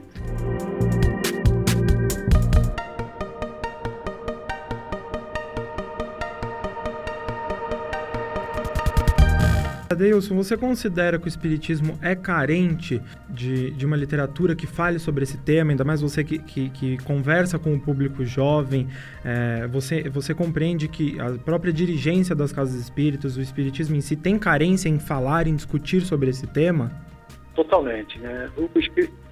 Adeilson, 9.91 10.35
você 10.35 10.57
considera 10.57 11.19
que 11.19 11.25
o 11.25 11.27
Espiritismo 11.27 11.97
é 12.01 12.15
carente 12.15 13.01
de, 13.29 13.71
de 13.71 13.85
uma 13.85 13.95
literatura 13.95 14.55
que 14.55 14.65
fale 14.65 14.99
sobre 14.99 15.23
esse 15.23 15.37
tema, 15.37 15.71
ainda 15.71 15.83
mais 15.83 16.01
você 16.01 16.23
que, 16.23 16.39
que, 16.39 16.69
que 16.69 16.97
conversa 17.03 17.59
com 17.59 17.73
o 17.73 17.79
público 17.79 18.23
jovem, 18.25 18.87
é, 19.23 19.67
você, 19.67 20.09
você 20.09 20.33
compreende 20.33 20.87
que 20.87 21.19
a 21.19 21.31
própria 21.37 21.71
dirigência 21.71 22.35
das 22.35 22.51
casas 22.51 22.75
espíritas, 22.75 23.37
o 23.37 23.41
Espiritismo 23.41 23.95
em 23.95 24.01
si, 24.01 24.15
tem 24.15 24.37
carência 24.39 24.89
em 24.89 24.99
falar, 24.99 25.47
em 25.47 25.55
discutir 25.55 26.01
sobre 26.01 26.29
esse 26.29 26.47
tema? 26.47 26.91
Totalmente, 27.53 28.17
né? 28.19 28.49
O, 28.57 28.69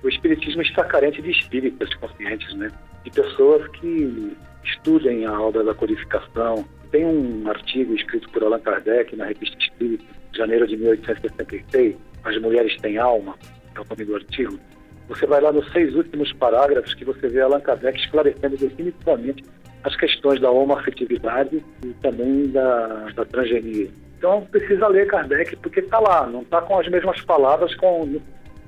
o 0.04 0.10
Espiritismo 0.10 0.62
está 0.62 0.84
carente 0.84 1.22
de 1.22 1.32
espíritas 1.32 1.94
conscientes, 1.96 2.54
né? 2.56 2.70
De 3.04 3.12
pessoas 3.12 3.68
que 3.70 4.36
estudem 4.64 5.26
a 5.26 5.40
obra 5.40 5.64
da 5.64 5.74
codificação. 5.74 6.66
Tem 6.92 7.06
um 7.06 7.48
artigo 7.48 7.94
escrito 7.96 8.30
por 8.30 8.44
Allan 8.44 8.60
Kardec 8.60 9.16
na 9.16 9.26
Revista 9.26 9.58
Espírita, 9.58 10.19
janeiro 10.40 10.66
de 10.66 10.78
1866, 10.78 11.96
As 12.24 12.42
Mulheres 12.42 12.76
Têm 12.78 12.98
Alma, 12.98 13.36
é 13.76 13.80
o 13.80 13.86
nome 13.90 14.06
do 14.06 14.16
artigo. 14.16 14.58
Você 15.10 15.26
vai 15.26 15.42
lá 15.42 15.52
nos 15.52 15.70
seis 15.72 15.94
últimos 15.96 16.32
parágrafos 16.34 16.94
que 16.94 17.04
você 17.04 17.28
vê 17.28 17.42
Allan 17.42 17.60
Kardec 17.60 18.00
esclarecendo 18.00 18.58
definitivamente 18.58 19.44
as 19.84 19.96
questões 19.96 20.40
da 20.40 20.52
homoafetividade 20.52 21.64
e 21.84 21.88
também 22.02 22.48
da, 22.52 23.10
da 23.16 23.26
transgenia. 23.26 23.90
Então 24.18 24.46
precisa 24.52 24.88
ler 24.88 25.08
Kardec 25.08 25.56
porque 25.58 25.80
está 25.80 26.00
lá, 26.00 26.28
não 26.28 26.42
está 26.42 26.62
com 26.62 26.78
as 26.78 26.88
mesmas 26.90 27.22
palavras 27.22 27.74
com, 27.76 28.06
no, 28.06 28.22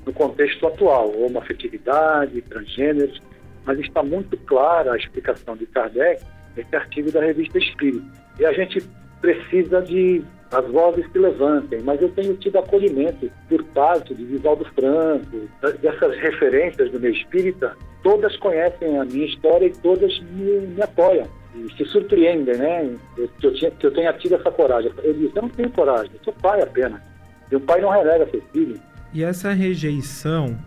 no 0.06 0.14
contexto 0.14 0.66
atual, 0.68 1.12
homoafetividade, 1.22 2.42
transgêneros, 2.42 3.22
mas 3.66 3.80
está 3.80 4.02
muito 4.02 4.36
clara 4.38 4.94
a 4.94 4.98
explicação 4.98 5.56
de 5.56 5.66
Kardec 5.68 6.24
nesse 6.56 6.76
artigo 6.76 7.12
da 7.12 7.22
revista 7.22 7.58
Espírita. 7.60 8.06
E 8.40 8.46
a 8.46 8.54
gente 8.54 8.82
precisa 9.22 9.82
de 9.82 10.24
as 10.52 10.70
vozes 10.70 11.10
se 11.12 11.18
levantem, 11.18 11.82
mas 11.82 12.02
eu 12.02 12.10
tenho 12.10 12.36
tido 12.36 12.60
acolhimento 12.60 13.32
por 13.48 13.64
parte 13.66 14.14
de 14.14 14.26
Vivaldo 14.26 14.66
Franco, 14.76 15.48
dessas 15.82 16.18
referências 16.18 16.92
do 16.92 17.00
meu 17.00 17.12
espírita, 17.12 17.76
todas 18.04 18.36
conhecem 18.38 18.98
a 18.98 19.06
minha 19.06 19.26
história 19.26 19.68
e 19.68 19.72
todas 19.72 20.20
me, 20.20 20.68
me 20.68 20.82
apoiam. 20.82 21.28
E 21.56 21.72
se 21.76 21.86
surpreendem, 21.86 22.58
né? 22.58 22.96
Que 23.40 23.48
eu, 23.48 23.54
tinha, 23.54 23.72
que 23.72 23.86
eu 23.86 23.94
tenha 23.94 24.14
tido 24.14 24.36
essa 24.36 24.52
coragem. 24.52 24.92
Eu 25.04 25.14
disse, 25.14 25.36
eu 25.36 25.42
não 25.42 25.50
tenho 25.50 25.70
coragem, 25.70 26.12
eu 26.14 26.24
sou 26.24 26.34
pai 26.34 26.62
apenas. 26.62 27.02
E 27.50 27.56
o 27.56 27.60
pai 27.60 27.82
não 27.82 27.90
renega 27.90 28.30
seu 28.30 28.42
filho. 28.54 28.80
E 29.14 29.24
essa 29.24 29.52
rejeição, 29.52 30.58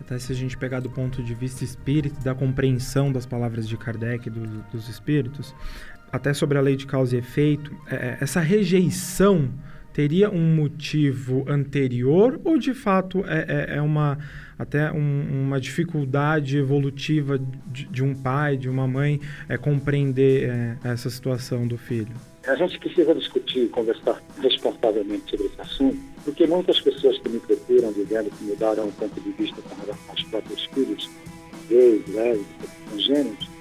até 0.00 0.18
se 0.18 0.32
a 0.32 0.34
gente 0.34 0.56
pegar 0.56 0.80
do 0.80 0.88
ponto 0.88 1.22
de 1.22 1.34
vista 1.34 1.64
espírita, 1.64 2.18
da 2.22 2.34
compreensão 2.34 3.12
das 3.12 3.26
palavras 3.26 3.68
de 3.68 3.76
Kardec, 3.76 4.30
do, 4.30 4.40
dos 4.72 4.88
espíritos, 4.88 5.54
até 6.14 6.32
sobre 6.32 6.56
a 6.56 6.60
lei 6.60 6.76
de 6.76 6.86
causa 6.86 7.16
e 7.16 7.18
efeito, 7.18 7.76
é, 7.90 7.94
é, 7.96 8.18
essa 8.20 8.38
rejeição 8.38 9.50
teria 9.92 10.30
um 10.30 10.54
motivo 10.54 11.44
anterior 11.48 12.40
ou 12.44 12.56
de 12.56 12.72
fato 12.72 13.24
é, 13.26 13.72
é, 13.72 13.76
é 13.78 13.82
uma 13.82 14.18
até 14.56 14.92
um, 14.92 15.46
uma 15.46 15.60
dificuldade 15.60 16.56
evolutiva 16.56 17.36
de, 17.66 17.86
de, 17.86 18.04
um 18.04 18.14
pai, 18.14 18.56
de 18.56 18.68
uma 18.68 18.86
mãe 18.86 19.20
é, 19.48 19.56
compreender 19.56 20.48
é, 20.48 20.78
essa 20.84 21.10
situação 21.10 21.66
do 21.66 21.76
filho? 21.76 22.14
A 22.46 22.54
gente 22.54 22.78
precisa 22.78 23.12
discutir, 23.12 23.68
conversar 23.70 24.22
responsavelmente 24.40 25.28
sobre 25.30 25.46
esse 25.46 25.60
assunto, 25.60 25.98
porque 26.24 26.46
muitas 26.46 26.80
pessoas 26.80 27.18
que 27.18 27.28
me 27.28 27.40
procuram 27.40 27.92
dizendo 27.92 28.30
que 28.30 28.44
mudaram 28.44 28.86
o 28.86 28.92
ponto 28.92 29.20
de 29.20 29.32
vista 29.32 29.60
com 29.62 29.74
relação 29.80 30.10
aos 30.10 30.22
próprios 30.22 30.64
filhos, 30.66 31.10
gays, 31.68 32.06
lésbicas, 32.06 32.70
transgêneros, 32.88 33.53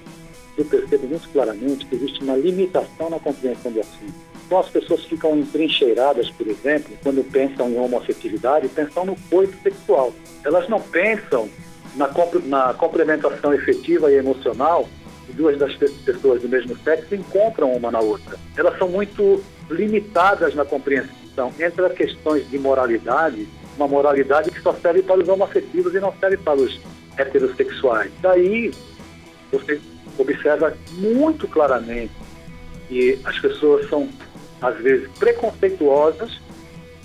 eu 0.57 0.65
percebo 0.65 1.07
muito 1.07 1.27
claramente 1.29 1.86
que 1.86 1.95
existe 1.95 2.24
uma 2.24 2.36
limitação 2.36 3.10
na 3.10 3.19
compreensão 3.19 3.72
do 3.72 3.79
assunto. 3.79 4.13
Então 4.45 4.60
as 4.60 4.69
pessoas 4.69 5.03
ficam 5.05 5.38
entrincheiradas, 5.38 6.29
por 6.29 6.48
exemplo, 6.48 6.95
quando 7.01 7.24
pensam 7.31 7.69
em 7.69 7.77
homoafetividade, 7.77 8.67
pensam 8.69 9.05
no 9.05 9.15
coito 9.29 9.57
sexual. 9.63 10.13
Elas 10.43 10.69
não 10.69 10.79
pensam 10.79 11.50
na, 11.95 12.10
na 12.45 12.74
complementação 12.74 13.53
efetiva 13.53 14.12
e 14.12 14.15
emocional 14.15 14.88
que 15.25 15.33
duas 15.33 15.57
das 15.57 15.74
pessoas 15.75 16.41
do 16.41 16.50
mesmo 16.50 16.77
sexo 16.79 17.15
encontram 17.15 17.72
uma 17.74 17.89
na 17.89 18.00
outra. 18.00 18.38
Elas 18.55 18.77
são 18.77 18.89
muito 18.89 19.41
limitadas 19.69 20.53
na 20.53 20.65
compreensão 20.65 21.51
entre 21.60 21.86
as 21.86 21.93
questões 21.93 22.48
de 22.50 22.60
moralidade, 22.60 23.48
uma 23.75 23.88
moralidade 23.88 24.51
que 24.51 24.62
só 24.62 24.74
serve 24.74 25.01
para 25.01 25.19
os 25.19 25.27
homoafetivos 25.27 25.95
e 25.95 26.00
não 26.00 26.13
serve 26.19 26.38
para 26.38 26.60
os 26.60 26.79
heterossexuais. 27.17 28.12
Daí, 28.22 28.72
você 29.51 29.79
observa 30.17 30.75
muito 30.93 31.48
claramente 31.48 32.12
que 32.88 33.20
as 33.24 33.39
pessoas 33.39 33.89
são, 33.89 34.10
às 34.62 34.77
vezes, 34.77 35.10
preconceituosas 35.17 36.39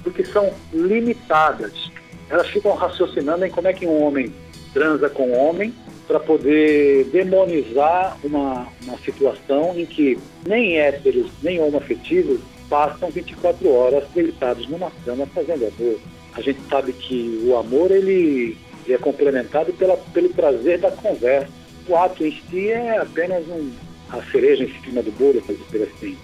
porque 0.03 0.25
são 0.25 0.53
limitadas. 0.73 1.91
Elas 2.31 2.49
ficam 2.49 2.75
raciocinando 2.75 3.45
em 3.45 3.51
como 3.51 3.69
é 3.69 3.73
que 3.73 3.87
um 3.87 4.03
homem 4.03 4.33
transa 4.73 5.09
com 5.09 5.29
um 5.29 5.39
homem 5.39 5.75
para 6.07 6.21
poder 6.21 7.05
demonizar 7.07 8.17
uma, 8.25 8.67
uma 8.85 8.99
situação 8.99 9.79
em 9.79 9.85
que 9.85 10.19
nem 10.47 10.79
héteros, 10.79 11.31
nem 11.43 11.61
homoafetivos 11.61 12.41
passam 12.69 13.11
24 13.11 13.71
horas 13.71 14.05
deitados 14.15 14.67
numa 14.69 14.91
cama 15.05 15.27
fazendo 15.27 15.67
amor. 15.67 15.99
A 16.35 16.41
gente 16.41 16.61
sabe 16.69 16.93
que 16.93 17.43
o 17.45 17.57
amor 17.57 17.91
ele, 17.91 18.57
é 18.89 18.97
complementado 18.97 19.73
pela, 19.75 19.97
pelo 19.97 20.31
prazer 20.31 20.79
da 20.79 20.91
conversa 20.91 21.58
o 21.89 21.97
ato 21.97 22.25
em 22.25 22.41
si 22.51 22.71
é 22.71 22.99
apenas 22.99 23.47
um, 23.49 23.71
a 24.11 24.23
cereja 24.31 24.65
em 24.65 24.83
cima 24.83 25.03
do 25.03 25.11
bolo, 25.13 25.41
para 25.43 25.55
dizer 25.55 25.91
assim. 25.93 26.17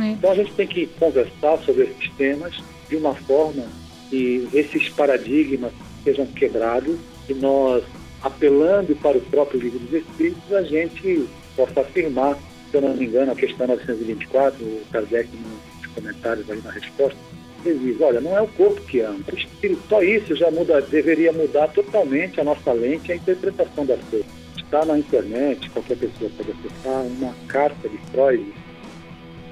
É. 0.00 0.10
Então 0.12 0.30
a 0.30 0.34
gente 0.34 0.52
tem 0.52 0.66
que 0.66 0.86
conversar 0.98 1.58
sobre 1.58 1.84
esses 1.84 2.10
temas 2.12 2.62
de 2.88 2.96
uma 2.96 3.14
forma 3.14 3.64
que 4.08 4.48
esses 4.52 4.88
paradigmas 4.90 5.72
sejam 6.04 6.26
quebrados 6.26 6.98
e 7.28 7.34
nós, 7.34 7.84
apelando 8.22 8.94
para 8.96 9.18
o 9.18 9.20
próprio 9.22 9.60
livro 9.60 9.78
dos 9.80 9.92
Espíritos, 9.92 10.52
a 10.52 10.62
gente 10.62 11.26
possa 11.56 11.80
afirmar, 11.80 12.36
se 12.70 12.76
eu 12.76 12.82
não 12.82 12.94
me 12.94 13.06
engano, 13.06 13.32
a 13.32 13.36
questão 13.36 13.66
924, 13.66 14.64
o 14.64 14.82
Kardec 14.90 15.28
nos 15.36 15.86
comentários 15.94 16.50
aí 16.50 16.60
na 16.62 16.70
resposta, 16.70 17.18
ele 17.64 17.78
diz, 17.78 18.00
olha, 18.00 18.20
não 18.20 18.36
é 18.36 18.40
o 18.40 18.48
corpo 18.48 18.80
que 18.82 19.00
ama, 19.00 19.20
o 19.30 19.38
espírito, 19.38 19.80
só 19.88 20.02
isso 20.02 20.34
já 20.34 20.50
muda, 20.50 20.80
deveria 20.82 21.32
mudar 21.32 21.68
totalmente 21.68 22.40
a 22.40 22.44
nossa 22.44 22.72
lente 22.72 23.08
e 23.08 23.12
a 23.12 23.16
interpretação 23.16 23.86
das 23.86 24.00
coisas 24.10 24.41
está 24.72 24.86
na 24.86 24.98
internet, 24.98 25.68
qualquer 25.68 25.98
pessoa 25.98 26.30
pode 26.34 26.50
acessar 26.50 27.02
uma 27.02 27.34
carta 27.46 27.86
de 27.86 27.98
Freud, 28.10 28.42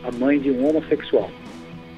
a 0.02 0.10
mãe 0.12 0.40
de 0.40 0.50
um 0.50 0.66
homossexual. 0.66 1.30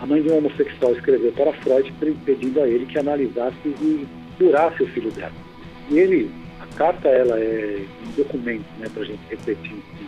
A 0.01 0.07
mãe 0.07 0.21
de 0.21 0.29
um 0.29 0.39
homossexual 0.39 0.93
escreveu 0.93 1.31
para 1.31 1.53
Freud 1.53 1.95
pedindo 2.25 2.61
a 2.61 2.67
ele 2.67 2.85
que 2.85 2.99
analisasse 2.99 3.57
e 3.65 4.09
curasse 4.37 4.83
o 4.83 4.89
filho 4.89 5.13
dela. 5.13 5.33
E 5.89 6.01
ele, 6.01 6.33
a 6.61 6.67
carta 6.75 7.09
ela 7.09 7.39
é 7.39 7.87
um 8.05 8.11
documento 8.17 8.67
né, 8.81 8.89
para 8.93 9.03
a 9.05 9.07
gente 9.07 9.21
refletir. 9.31 9.71
Assim. 9.71 10.07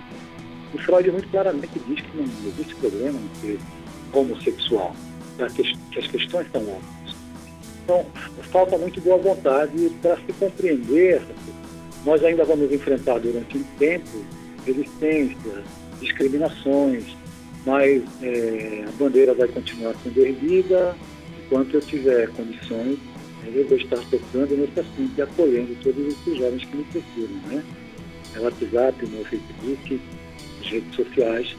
E 0.74 0.78
Freud 0.78 1.12
muito 1.12 1.28
claramente 1.28 1.78
diz 1.86 2.00
que 2.00 2.16
não 2.16 2.24
existe 2.24 2.74
problema 2.74 3.16
em 3.20 3.40
ser 3.40 3.58
homossexual, 4.12 4.92
que 5.54 5.98
as 6.00 6.06
questões 6.08 6.48
são 6.50 6.62
outras. 6.62 7.14
Então, 7.84 8.04
falta 8.50 8.76
muito 8.76 9.00
boa 9.02 9.18
vontade 9.18 9.92
para 10.02 10.16
se 10.16 10.32
compreender 10.32 11.18
essa 11.18 11.63
nós 12.04 12.22
ainda 12.24 12.44
vamos 12.44 12.70
enfrentar 12.72 13.18
durante 13.18 13.56
um 13.56 13.62
tempo 13.78 14.24
resistências, 14.66 15.64
discriminações, 16.00 17.04
mas 17.64 18.02
é, 18.22 18.84
a 18.86 18.90
bandeira 18.92 19.34
vai 19.34 19.48
continuar 19.48 19.94
sendo 20.02 20.20
erguida 20.20 20.96
enquanto 21.44 21.74
eu 21.74 21.80
tiver 21.80 22.28
condições. 22.30 22.98
Eu 23.46 23.68
vou 23.68 23.76
estar 23.76 23.98
tocando 24.10 24.56
nesse 24.56 24.80
assunto 24.80 25.12
e 25.16 25.22
apoiando 25.22 25.76
todos 25.82 26.06
esses 26.06 26.38
jovens 26.38 26.64
que 26.64 26.76
me 26.76 26.84
procuram, 26.84 27.36
né? 27.48 27.62
É 28.34 28.40
WhatsApp, 28.40 29.06
no 29.06 29.24
Facebook, 29.24 30.00
nas 30.58 30.70
redes 30.70 30.94
sociais, 30.94 31.56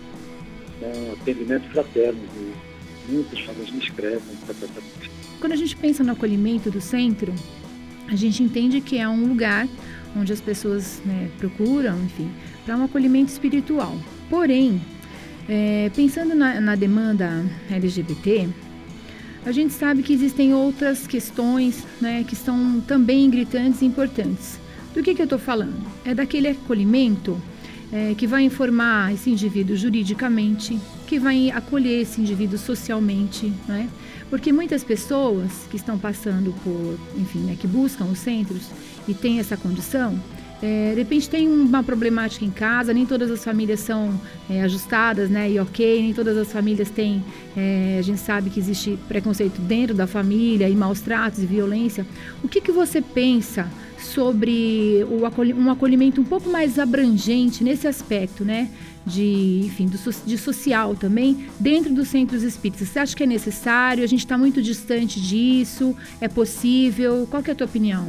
com 0.79 1.11
atendimento 1.13 1.69
fraterno. 1.69 2.19
Muitos 3.07 3.37
jovens 3.39 3.71
me 3.71 3.79
escrevem 3.79 4.35
para 4.45 4.55
tratar 4.55 4.81
Quando 5.39 5.51
a 5.51 5.55
gente 5.55 5.77
pensa 5.77 6.03
no 6.03 6.13
acolhimento 6.13 6.71
do 6.71 6.81
centro, 6.81 7.31
a 8.07 8.15
gente 8.15 8.41
entende 8.41 8.81
que 8.81 8.97
é 8.97 9.07
um 9.07 9.27
lugar 9.27 9.67
onde 10.15 10.31
as 10.31 10.41
pessoas 10.41 11.01
né, 11.05 11.29
procuram, 11.38 12.03
enfim, 12.03 12.29
para 12.65 12.77
um 12.77 12.84
acolhimento 12.84 13.31
espiritual. 13.31 13.95
Porém, 14.29 14.81
é, 15.48 15.91
pensando 15.95 16.34
na, 16.34 16.60
na, 16.60 16.75
demanda 16.75 17.45
LGBT, 17.69 18.50
a 19.45 19.51
gente 19.51 19.74
sabe 19.74 20.01
que 20.01 20.13
existem 20.13 20.53
outras 20.53 21.05
questões 21.05 21.86
né, 22.01 22.24
que 22.24 22.36
são 22.36 22.81
também 22.81 23.29
gritantes 23.29 23.81
e 23.81 23.86
importantes. 23.86 24.60
Do 24.93 25.03
que, 25.03 25.13
que 25.13 25.22
eu 25.22 25.25
estou 25.25 25.38
falando? 25.38 25.75
É 26.03 26.15
daquele 26.15 26.48
acolhimento 26.48 27.39
é, 27.91 28.15
que 28.15 28.25
vai 28.25 28.43
informar 28.43 29.13
esse 29.13 29.29
indivíduo 29.29 29.75
juridicamente, 29.75 30.79
que 31.05 31.19
vai 31.19 31.51
acolher 31.51 32.01
esse 32.01 32.19
indivíduo 32.19 32.57
socialmente, 32.57 33.51
né? 33.67 33.89
Porque 34.29 34.51
muitas 34.51 34.83
pessoas 34.83 35.51
que 35.69 35.75
estão 35.75 35.97
passando 35.97 36.53
por, 36.63 37.00
enfim, 37.15 37.39
né, 37.39 37.55
que 37.59 37.67
buscam 37.67 38.05
os 38.05 38.19
centros, 38.19 38.69
e 39.07 39.13
tem 39.13 39.39
essa 39.39 39.55
condição, 39.55 40.19
é, 40.62 40.91
de 40.91 41.00
repente 41.00 41.29
tem 41.29 41.47
uma 41.47 41.83
problemática 41.83 42.43
em 42.45 42.50
casa, 42.50 42.93
nem 42.93 43.05
todas 43.05 43.29
as 43.29 43.43
famílias 43.43 43.81
são 43.81 44.19
é, 44.50 44.62
ajustadas, 44.62 45.29
né? 45.29 45.51
E 45.51 45.59
ok, 45.59 46.01
nem 46.01 46.13
todas 46.13 46.38
as 46.38 46.51
famílias 46.51 46.89
têm. 46.89 47.24
É, 47.55 47.97
a 48.00 48.01
gente 48.01 48.19
sabe 48.19 48.50
que 48.50 48.59
existe 48.59 48.97
preconceito 49.07 49.59
dentro 49.62 49.93
da 49.93 50.07
família 50.07 50.67
e 50.69 50.75
maus 50.75 51.01
tratos 51.01 51.43
e 51.43 51.45
violência. 51.45 52.05
O 52.43 52.47
que, 52.47 52.62
que 52.62 52.71
você 52.71 53.01
pensa 53.01 53.69
sobre 54.00 55.05
o 55.09 55.25
acolhi 55.25 55.53
um 55.53 55.69
acolhimento 55.69 56.21
um 56.21 56.25
pouco 56.25 56.50
mais 56.50 56.79
abrangente 56.79 57.63
nesse 57.63 57.88
aspecto, 57.88 58.45
né? 58.45 58.69
De, 59.05 59.62
enfim, 59.65 59.88
do, 59.88 59.97
de 60.25 60.38
social 60.38 60.95
também 60.95 61.47
dentro 61.59 61.93
dos 61.93 62.07
centros 62.07 62.43
espíritas. 62.43 62.88
Você 62.89 63.00
acha 63.00 63.15
que 63.15 63.24
é 63.24 63.27
necessário? 63.27 64.03
A 64.03 64.07
gente 64.07 64.19
está 64.19 64.38
muito 64.38 64.62
distante 64.62 65.19
disso? 65.21 65.95
É 66.19 66.27
possível? 66.27 67.27
Qual 67.29 67.43
é 67.45 67.51
a 67.51 67.55
tua 67.55 67.67
opinião? 67.67 68.07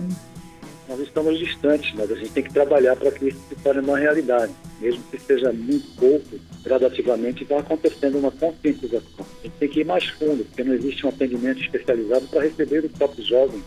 Nós 0.89 1.01
estamos 1.01 1.39
distantes, 1.39 1.93
mas 1.97 2.11
a 2.13 2.15
gente 2.15 2.31
tem 2.31 2.45
que 2.45 2.53
trabalhar 2.53 2.95
para 2.95 3.11
que 3.11 3.29
isso 3.29 3.41
se 3.49 3.57
torne 3.57 3.81
uma 3.81 3.99
realidade. 3.99 4.53
Mesmo 4.81 5.03
que 5.11 5.19
seja 5.19 5.53
muito 5.53 5.89
pouco, 5.97 6.39
gradativamente 6.63 7.43
está 7.43 7.59
acontecendo 7.59 8.19
uma 8.19 8.31
conscientização. 8.31 9.27
A 9.41 9.43
gente 9.43 9.57
tem 9.59 9.69
que 9.69 9.81
ir 9.81 9.85
mais 9.85 10.05
fundo, 10.05 10.45
porque 10.45 10.63
não 10.63 10.75
existe 10.75 11.05
um 11.05 11.09
atendimento 11.09 11.61
especializado 11.61 12.29
para 12.29 12.43
receber 12.43 12.85
o 12.85 12.89
próprio 12.89 13.25
jovem 13.25 13.63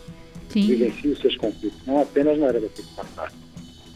que 0.50 0.62
vivencie 0.62 1.12
os 1.12 1.20
seus 1.20 1.36
conflitos, 1.36 1.78
não 1.86 2.02
apenas 2.02 2.40
na 2.40 2.48
área 2.48 2.60
da 2.60 2.68
passada. 2.96 3.34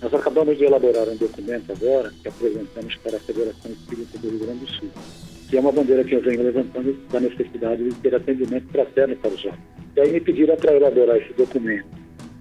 Nós 0.04 0.14
acabamos 0.16 0.58
de 0.58 0.66
elaborar 0.66 1.08
um 1.08 1.16
documento 1.16 1.72
agora 1.72 2.12
que 2.22 2.28
apresentamos 2.28 2.94
para 2.98 3.16
a 3.16 3.20
Federação 3.22 3.72
Espírita 3.72 4.18
do 4.18 4.32
Rio 4.32 4.40
Grande 4.40 4.66
do 4.66 4.72
Sul, 4.72 4.90
que 5.50 5.56
é 5.56 5.62
uma 5.62 5.72
bandeira 5.72 6.04
que 6.04 6.14
eu 6.14 6.22
venho 6.22 6.44
levantando 6.44 6.94
da 7.10 7.22
necessidade 7.22 7.82
de 7.82 7.96
ter 8.02 8.14
atendimento 8.14 8.68
fraterno 8.68 9.16
para 9.16 9.32
os 9.32 9.40
jovens. 9.40 9.62
E 9.96 10.02
aí 10.02 10.12
me 10.12 10.20
pediram 10.20 10.58
para 10.58 10.76
elaborar 10.76 11.16
esse 11.16 11.32
documento, 11.32 11.88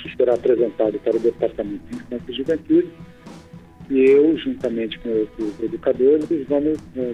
que 0.00 0.12
será 0.16 0.34
apresentado 0.34 0.98
para 0.98 1.16
o 1.16 1.20
Departamento 1.20 1.84
de 1.88 1.94
Infância 1.94 2.32
e 2.32 2.34
Juventude, 2.34 2.90
e 3.90 4.00
eu, 4.10 4.36
juntamente 4.38 4.98
com 4.98 5.10
outros 5.10 5.62
educadores, 5.62 6.26
vamos 6.48 6.76
é, 6.96 7.12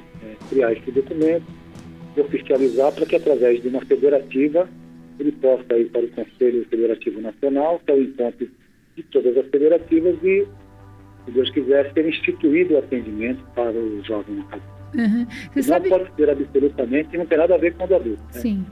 criar 0.48 0.72
esse 0.72 0.90
documento, 0.90 1.44
oficializar 2.16 2.90
para 2.92 3.04
que, 3.04 3.16
através 3.16 3.60
de 3.60 3.68
uma 3.68 3.84
federativa, 3.84 4.66
ele 5.20 5.32
possa 5.32 5.76
ir 5.76 5.90
para 5.90 6.06
o 6.06 6.08
Conselho 6.08 6.64
Federativo 6.70 7.20
Nacional, 7.20 7.82
que 7.84 7.92
é 7.92 7.94
o 7.94 8.02
encontro 8.02 8.48
de 8.98 9.04
todas 9.04 9.36
as 9.36 9.46
federativas 9.46 10.16
e, 10.24 10.46
se 11.24 11.30
Deus 11.30 11.50
quiser, 11.50 11.92
ser 11.92 12.08
instituído 12.08 12.74
o 12.74 12.78
atendimento 12.78 13.44
para 13.54 13.70
o 13.70 14.02
jovem. 14.04 14.44
Uhum. 14.94 15.26
não 15.54 15.62
sabe... 15.62 15.88
pode 15.88 16.10
ser 16.16 16.30
absolutamente, 16.30 17.16
não 17.16 17.26
tem 17.26 17.38
nada 17.38 17.54
a 17.54 17.58
ver 17.58 17.74
com 17.74 17.84
o 17.84 17.94
adulto. 17.96 18.22
Né? 18.34 18.40
Sim, 18.40 18.66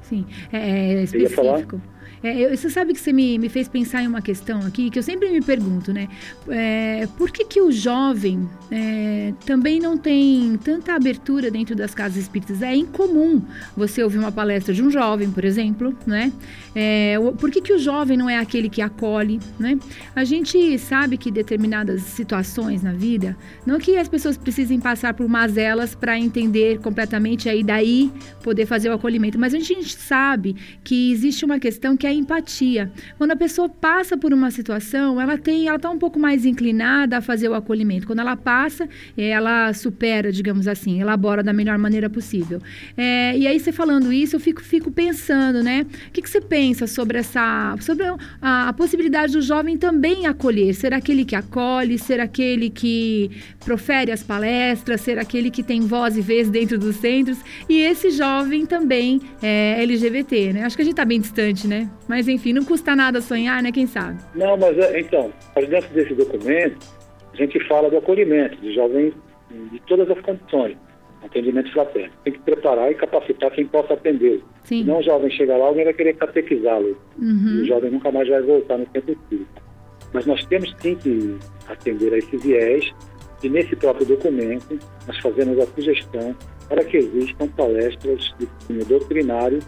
sim. 0.00 0.26
É, 0.52 0.94
é 0.94 1.02
específico. 1.02 1.80
É, 2.22 2.38
eu, 2.38 2.56
você 2.56 2.68
sabe 2.68 2.92
que 2.92 3.00
você 3.00 3.12
me, 3.12 3.38
me 3.38 3.48
fez 3.48 3.66
pensar 3.66 4.02
em 4.02 4.06
uma 4.06 4.20
questão 4.20 4.60
aqui 4.60 4.90
que 4.90 4.98
eu 4.98 5.02
sempre 5.02 5.30
me 5.30 5.40
pergunto, 5.40 5.92
né? 5.92 6.08
É, 6.48 7.08
por 7.16 7.30
que, 7.30 7.44
que 7.44 7.60
o 7.60 7.72
jovem 7.72 8.48
é, 8.70 9.32
também 9.46 9.80
não 9.80 9.96
tem 9.96 10.58
tanta 10.62 10.94
abertura 10.94 11.50
dentro 11.50 11.74
das 11.74 11.94
casas 11.94 12.18
espíritas? 12.18 12.60
É 12.60 12.74
incomum 12.74 13.42
você 13.76 14.02
ouvir 14.02 14.18
uma 14.18 14.30
palestra 14.30 14.74
de 14.74 14.82
um 14.82 14.90
jovem, 14.90 15.30
por 15.30 15.44
exemplo, 15.44 15.96
né? 16.06 16.30
É, 16.74 17.16
por 17.38 17.50
que, 17.50 17.60
que 17.60 17.72
o 17.72 17.78
jovem 17.78 18.16
não 18.16 18.28
é 18.28 18.36
aquele 18.36 18.68
que 18.68 18.82
acolhe, 18.82 19.40
né? 19.58 19.78
A 20.14 20.24
gente 20.24 20.78
sabe 20.78 21.16
que 21.16 21.30
determinadas 21.30 22.02
situações 22.02 22.82
na 22.82 22.92
vida, 22.92 23.36
não 23.66 23.78
que 23.78 23.96
as 23.96 24.08
pessoas 24.08 24.36
precisem 24.36 24.78
passar 24.78 25.14
por 25.14 25.26
mazelas 25.28 25.94
para 25.94 26.18
entender 26.18 26.80
completamente 26.80 27.48
aí 27.48 27.64
daí 27.64 28.12
poder 28.42 28.66
fazer 28.66 28.90
o 28.90 28.92
acolhimento, 28.92 29.38
mas 29.38 29.54
a 29.54 29.58
gente 29.58 29.96
sabe 29.96 30.54
que 30.84 31.12
existe 31.12 31.44
uma 31.44 31.58
questão 31.58 31.96
que 31.96 32.06
é 32.06 32.09
a 32.10 32.14
empatia. 32.14 32.90
Quando 33.16 33.30
a 33.30 33.36
pessoa 33.36 33.68
passa 33.68 34.16
por 34.16 34.32
uma 34.32 34.50
situação, 34.50 35.20
ela 35.20 35.38
tem, 35.38 35.68
ela 35.68 35.76
está 35.76 35.90
um 35.90 35.98
pouco 35.98 36.18
mais 36.18 36.44
inclinada 36.44 37.18
a 37.18 37.20
fazer 37.20 37.48
o 37.48 37.54
acolhimento. 37.54 38.06
Quando 38.06 38.20
ela 38.20 38.36
passa, 38.36 38.88
ela 39.16 39.72
supera, 39.72 40.30
digamos 40.32 40.68
assim, 40.68 41.00
elabora 41.00 41.42
da 41.42 41.52
melhor 41.52 41.78
maneira 41.78 42.10
possível. 42.10 42.60
É, 42.96 43.36
e 43.36 43.46
aí 43.46 43.58
você 43.58 43.72
falando 43.72 44.12
isso, 44.12 44.36
eu 44.36 44.40
fico, 44.40 44.62
fico 44.62 44.90
pensando, 44.90 45.62
né? 45.62 45.86
O 46.08 46.10
que, 46.12 46.22
que 46.22 46.30
você 46.30 46.40
pensa 46.40 46.86
sobre 46.86 47.18
essa, 47.18 47.76
sobre 47.80 48.04
a, 48.40 48.68
a 48.68 48.72
possibilidade 48.72 49.32
do 49.32 49.42
jovem 49.42 49.76
também 49.76 50.26
acolher? 50.26 50.74
Ser 50.74 50.92
aquele 50.92 51.24
que 51.24 51.36
acolhe, 51.36 51.98
ser 51.98 52.20
aquele 52.20 52.70
que 52.70 53.30
profere 53.64 54.12
as 54.12 54.22
palestras, 54.22 55.00
ser 55.00 55.18
aquele 55.18 55.50
que 55.50 55.62
tem 55.62 55.80
voz 55.82 56.16
e 56.16 56.20
vez 56.20 56.50
dentro 56.50 56.78
dos 56.78 56.96
centros 56.96 57.38
e 57.68 57.80
esse 57.80 58.10
jovem 58.10 58.66
também 58.66 59.20
é 59.42 59.82
LGBT, 59.82 60.52
né? 60.52 60.64
Acho 60.64 60.76
que 60.76 60.82
a 60.82 60.84
gente 60.84 60.94
está 60.94 61.04
bem 61.04 61.20
distante, 61.20 61.66
né? 61.66 61.88
Mas 62.10 62.26
enfim, 62.26 62.52
não 62.52 62.64
custa 62.64 62.96
nada 62.96 63.20
sonhar, 63.20 63.62
né? 63.62 63.70
Quem 63.70 63.86
sabe? 63.86 64.20
Não, 64.34 64.56
mas 64.56 64.76
é, 64.76 64.98
então, 64.98 65.32
dentro 65.54 65.88
desse 65.90 66.12
documento, 66.12 66.84
a 67.32 67.36
gente 67.36 67.64
fala 67.68 67.88
do 67.88 67.98
acolhimento 67.98 68.56
de 68.56 68.74
jovens 68.74 69.14
de 69.70 69.80
todas 69.86 70.10
as 70.10 70.20
condições, 70.20 70.76
atendimento 71.22 71.72
fraterno. 71.72 72.12
Tem 72.24 72.32
que 72.32 72.40
preparar 72.40 72.90
e 72.90 72.96
capacitar 72.96 73.52
quem 73.52 73.64
possa 73.64 73.94
atender. 73.94 74.42
Sim. 74.64 74.82
Não 74.82 74.98
o 74.98 75.02
jovem 75.04 75.30
chega 75.30 75.56
lá, 75.56 75.66
alguém 75.66 75.84
vai 75.84 75.94
querer 75.94 76.14
catequizá-lo. 76.14 76.98
Uhum. 77.16 77.58
E 77.58 77.60
o 77.60 77.66
jovem 77.66 77.92
nunca 77.92 78.10
mais 78.10 78.28
vai 78.28 78.42
voltar 78.42 78.78
no 78.78 78.86
centro 78.92 79.12
espírita. 79.12 79.62
Mas 80.12 80.26
nós 80.26 80.44
temos 80.46 80.74
sim 80.80 80.96
que 80.96 81.38
atender 81.68 82.12
a 82.12 82.18
esse 82.18 82.36
viés 82.38 82.92
e 83.40 83.48
nesse 83.48 83.76
próprio 83.76 84.04
documento 84.04 84.76
nós 85.06 85.16
fazemos 85.18 85.60
a 85.60 85.66
sugestão 85.66 86.34
para 86.68 86.82
que 86.82 86.96
existam 86.96 87.46
palestras 87.50 88.34
de 88.68 88.84
doutrinário 88.84 89.60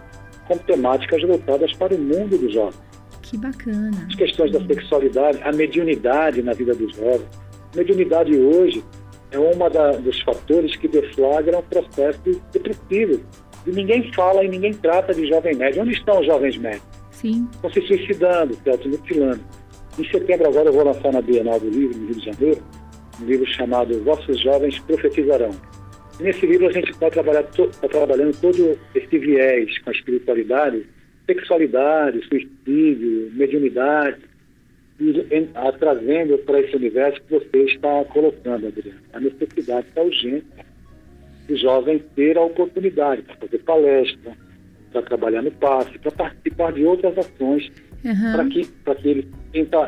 com 0.53 0.59
temáticas 0.59 1.23
voltadas 1.23 1.73
para 1.75 1.95
o 1.95 1.99
mundo 1.99 2.37
dos 2.38 2.53
jovens. 2.53 2.81
Que 3.23 3.38
bacana. 3.38 4.07
As 4.09 4.15
questões 4.15 4.53
da 4.53 4.61
sexualidade, 4.67 5.41
a 5.43 5.53
mediunidade 5.53 6.43
na 6.43 6.53
vida 6.53 6.75
dos 6.75 6.95
jovens. 6.95 7.29
Mediunidade 7.75 8.37
hoje 8.37 8.85
é 9.31 9.38
uma 9.38 9.71
dos 9.71 10.21
fatores 10.23 10.77
que 10.77 10.87
deflagram 10.87 11.62
processos 11.62 12.38
depressivos. 12.53 13.21
E 13.67 13.71
ninguém 13.71 14.12
fala 14.12 14.45
e 14.45 14.49
ninguém 14.49 14.75
trata 14.75 15.15
de 15.15 15.27
jovem 15.27 15.55
médio. 15.55 15.83
Onde 15.83 15.93
estão 15.93 16.21
os 16.21 16.27
jovens 16.27 16.59
médios? 16.59 16.83
Sim. 17.11 17.49
Estão 17.53 17.71
se 17.71 17.81
suicidando, 17.87 18.55
se 18.55 18.69
automutilando. 18.69 19.41
Em 19.99 20.05
setembro 20.11 20.49
agora 20.49 20.69
eu 20.69 20.73
vou 20.73 20.85
lançar 20.85 21.12
na 21.12 21.21
Bienal 21.21 21.61
do 21.61 21.69
Livro, 21.69 21.97
no 21.99 22.07
Rio 22.07 22.17
de 22.17 22.25
Janeiro, 22.25 22.62
um 23.21 23.25
livro 23.25 23.47
chamado 23.47 24.03
Vossos 24.03 24.41
Jovens 24.41 24.79
Profetizarão. 24.81 25.51
Nesse 26.23 26.47
livro 26.47 26.69
a 26.69 26.73
gente 26.73 26.91
está 26.91 27.11
trabalhando, 27.11 27.49
tá 27.81 27.89
trabalhando 27.89 28.41
todo 28.41 28.79
esse 28.95 29.19
viés 29.19 29.77
com 29.79 29.91
a 29.91 29.93
espiritualidade, 29.93 30.87
sexualidade, 31.27 32.25
suicídio, 32.29 33.31
mediunidade, 33.33 34.19
e, 35.01 35.49
a, 35.55 35.73
trazendo 35.73 36.39
para 36.39 36.61
esse 36.61 36.77
universo 36.77 37.21
que 37.23 37.33
você 37.33 37.59
está 37.65 38.05
colocando, 38.05 38.69
Adriano. 38.69 39.01
A 39.13 39.21
necessidade 39.21 39.87
da 39.95 40.03
urgência 40.03 40.65
do 41.49 41.57
jovem 41.57 41.99
ter 42.15 42.39
a 42.39 42.43
oportunidade 42.43 43.23
para 43.23 43.35
fazer 43.37 43.59
palestra, 43.59 44.37
para 44.93 45.03
trabalhar 45.03 45.43
no 45.43 45.51
passe, 45.51 45.99
para 45.99 46.13
participar 46.13 46.73
de 46.73 46.85
outras 46.85 47.19
ações, 47.19 47.69
uhum. 48.05 48.33
para 48.33 48.45
que, 48.45 48.65
que, 48.65 49.09
ele, 49.09 49.29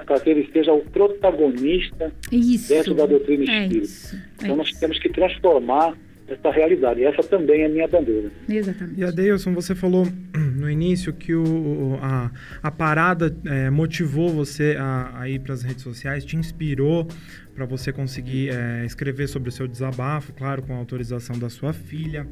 para 0.05 0.20
que 0.20 0.31
ele 0.31 0.51
seja 0.53 0.73
o 0.73 0.81
protagonista 0.81 2.12
isso. 2.33 2.68
dentro 2.73 2.94
da 2.94 3.07
doutrina 3.07 3.44
é 3.44 3.62
espírita. 3.62 3.85
Isso. 3.85 4.16
É 4.16 4.44
então, 4.44 4.57
nós 4.57 4.73
temos 4.73 4.99
que 4.99 5.09
transformar 5.11 5.97
essa 6.26 6.50
realidade. 6.50 7.00
E 7.00 7.04
essa 7.04 7.22
também 7.22 7.62
é 7.62 7.66
a 7.66 7.68
minha 7.68 7.87
bandeira. 7.87 8.30
Exatamente. 8.48 9.00
E 9.00 9.04
Adeilson, 9.04 9.52
você 9.52 9.74
falou 9.74 10.06
no 10.56 10.70
início 10.70 11.12
que 11.12 11.34
o, 11.34 11.98
a, 12.00 12.30
a 12.62 12.70
parada 12.70 13.34
é, 13.44 13.70
motivou 13.70 14.30
você 14.30 14.76
a, 14.78 15.20
a 15.20 15.28
ir 15.28 15.40
para 15.40 15.54
as 15.54 15.62
redes 15.62 15.82
sociais, 15.82 16.24
te 16.24 16.37
inspirou 16.37 17.06
para 17.54 17.66
você 17.66 17.92
conseguir 17.92 18.50
é, 18.50 18.84
escrever 18.84 19.28
sobre 19.28 19.48
o 19.48 19.52
seu 19.52 19.68
desabafo, 19.68 20.32
claro, 20.32 20.62
com 20.62 20.72
a 20.72 20.76
autorização 20.76 21.38
da 21.38 21.48
sua 21.48 21.72
filha. 21.72 22.26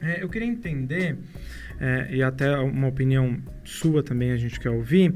É, 0.00 0.22
eu 0.22 0.28
queria 0.28 0.46
entender, 0.46 1.16
é, 1.80 2.08
e 2.12 2.22
até 2.22 2.56
uma 2.58 2.86
opinião 2.86 3.36
sua 3.64 4.02
também 4.02 4.30
a 4.30 4.36
gente 4.36 4.60
quer 4.60 4.70
ouvir, 4.70 5.12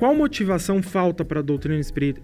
qual 0.00 0.14
motivação 0.14 0.82
falta 0.82 1.26
para 1.26 1.40
a 1.40 1.42
doutrina 1.42 1.78
espírita, 1.78 2.22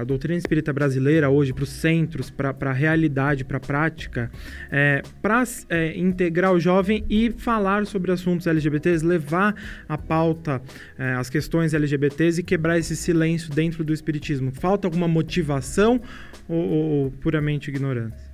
a 0.00 0.02
doutrina 0.02 0.38
espírita 0.38 0.72
brasileira 0.72 1.28
hoje, 1.28 1.52
para 1.52 1.64
os 1.64 1.68
centros, 1.68 2.30
para 2.30 2.54
a 2.58 2.72
realidade, 2.72 3.44
para 3.44 3.58
a 3.58 3.60
prática, 3.60 4.30
é, 4.70 5.02
para 5.20 5.44
é, 5.68 5.94
integrar 5.94 6.54
o 6.54 6.58
jovem 6.58 7.04
e 7.10 7.30
falar 7.30 7.84
sobre 7.84 8.10
assuntos 8.10 8.46
LGBTs, 8.46 9.04
levar 9.04 9.54
a 9.86 9.98
pauta 9.98 10.62
é, 10.98 11.12
as 11.12 11.28
questões 11.28 11.74
LGBTs 11.74 12.40
e 12.40 12.42
quebrar 12.42 12.78
esse 12.78 12.96
silêncio 12.96 13.52
dentro 13.52 13.84
do 13.84 13.92
espiritismo? 13.92 14.50
Falta 14.50 14.86
alguma 14.86 15.06
motivação 15.06 16.00
ou, 16.48 16.56
ou, 16.56 16.84
ou 17.04 17.10
puramente 17.10 17.68
ignorância? 17.68 18.32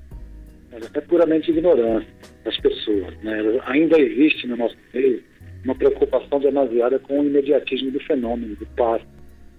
É 0.94 1.00
puramente 1.00 1.50
ignorância 1.50 2.06
das 2.44 2.56
pessoas. 2.60 3.12
Né? 3.24 3.60
Ainda 3.64 3.98
existe 3.98 4.46
no 4.46 4.56
nosso 4.56 4.76
meio 4.94 5.20
uma 5.64 5.74
preocupação 5.74 6.40
demasiada 6.40 6.98
com 6.98 7.20
o 7.20 7.24
imediatismo 7.24 7.90
do 7.90 8.00
fenômeno, 8.00 8.56
do 8.56 8.66
passe, 8.76 9.04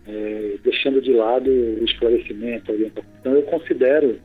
é, 0.07 0.55
deixando 0.63 1.01
de 1.01 1.13
lado 1.13 1.49
o 1.49 1.83
esclarecimento, 1.83 2.71
a 2.71 2.73
orientação. 2.73 3.11
Então, 3.19 3.33
eu 3.33 3.43
considero, 3.43 4.19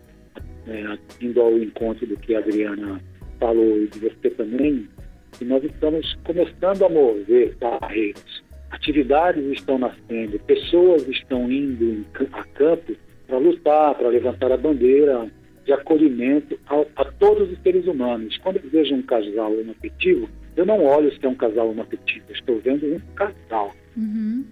é, 0.67 0.99
indo 1.21 1.41
ao 1.41 1.59
encontro 1.59 2.07
do 2.07 2.17
que 2.17 2.35
a 2.35 2.39
Adriana 2.39 3.01
falou 3.39 3.83
e 3.83 3.89
de 3.89 3.99
você 3.99 4.31
também, 4.31 4.89
que 5.33 5.45
nós 5.45 5.63
estamos 5.65 6.17
começando 6.25 6.85
a 6.85 6.89
mover 6.89 7.57
barreiras, 7.57 8.43
atividades 8.71 9.45
estão 9.53 9.79
nascendo, 9.79 10.39
pessoas 10.41 11.07
estão 11.09 11.51
indo 11.51 12.05
a 12.33 12.45
campo 12.45 12.95
para 13.27 13.39
lutar, 13.39 13.95
para 13.95 14.09
levantar 14.09 14.53
a 14.53 14.57
bandeira 14.57 15.29
de 15.65 15.73
acolhimento 15.73 16.59
a, 16.67 16.85
a, 17.03 17.05
todos 17.13 17.51
os 17.51 17.59
seres 17.63 17.87
humanos. 17.87 18.37
Quando 18.39 18.57
eu 18.57 18.71
vejo 18.71 18.95
um 18.95 19.03
casal 19.03 19.53
homoafetivo, 19.53 20.29
eu 20.57 20.65
não 20.65 20.85
olho 20.85 21.13
se 21.13 21.25
é 21.25 21.29
um 21.29 21.35
casal 21.35 21.71
homoafetivo, 21.71 22.25
estou 22.31 22.61
vendo 22.61 22.87
um 22.87 23.01
casal. 23.15 23.73
Uhum. 23.97 24.45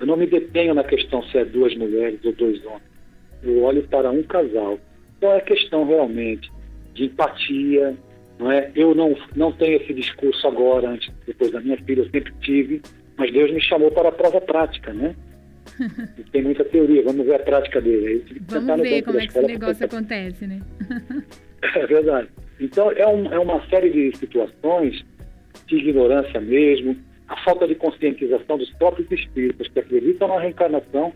Eu 0.00 0.06
não 0.06 0.16
me 0.16 0.26
detenho 0.26 0.74
na 0.74 0.84
questão 0.84 1.22
se 1.24 1.38
é 1.38 1.44
duas 1.44 1.74
mulheres 1.76 2.20
ou 2.24 2.32
dois 2.32 2.64
homens. 2.64 2.82
Eu 3.42 3.62
olho 3.62 3.82
para 3.88 4.10
um 4.10 4.22
casal. 4.22 4.78
Então 5.16 5.32
é 5.32 5.40
questão 5.40 5.84
realmente 5.84 6.50
de 6.94 7.04
empatia, 7.04 7.96
não 8.38 8.52
é? 8.52 8.70
Eu 8.74 8.94
não, 8.94 9.16
não 9.34 9.52
tenho 9.52 9.80
esse 9.80 9.92
discurso 9.92 10.46
agora, 10.46 10.90
antes, 10.90 11.12
depois 11.26 11.50
da 11.50 11.60
minha 11.60 11.76
filha, 11.78 12.02
eu 12.02 12.10
sempre 12.10 12.32
tive, 12.40 12.80
mas 13.16 13.32
Deus 13.32 13.52
me 13.52 13.60
chamou 13.60 13.90
para 13.90 14.10
a 14.10 14.12
prova 14.12 14.40
prática, 14.40 14.92
né? 14.92 15.14
Tem 16.32 16.42
muita 16.42 16.64
teoria, 16.64 17.02
vamos 17.02 17.26
ver 17.26 17.34
a 17.34 17.40
prática 17.40 17.80
dele. 17.80 18.24
Vamos 18.48 18.80
ver 18.80 19.02
como 19.02 19.20
é 19.20 19.26
que 19.26 19.38
esse 19.38 19.46
negócio 19.46 19.84
acontece, 19.84 20.46
né? 20.46 20.60
é 21.74 21.86
verdade. 21.86 22.28
Então, 22.60 22.90
é, 22.92 23.06
um, 23.06 23.32
é 23.32 23.38
uma 23.38 23.64
série 23.68 23.90
de 23.90 24.16
situações 24.16 25.04
de 25.68 25.76
ignorância 25.76 26.40
mesmo, 26.40 26.96
a 27.28 27.36
falta 27.44 27.66
de 27.66 27.74
conscientização 27.74 28.56
dos 28.56 28.70
próprios 28.70 29.10
espíritos 29.10 29.68
que 29.68 29.78
acreditam 29.78 30.28
na 30.28 30.40
reencarnação 30.40 31.12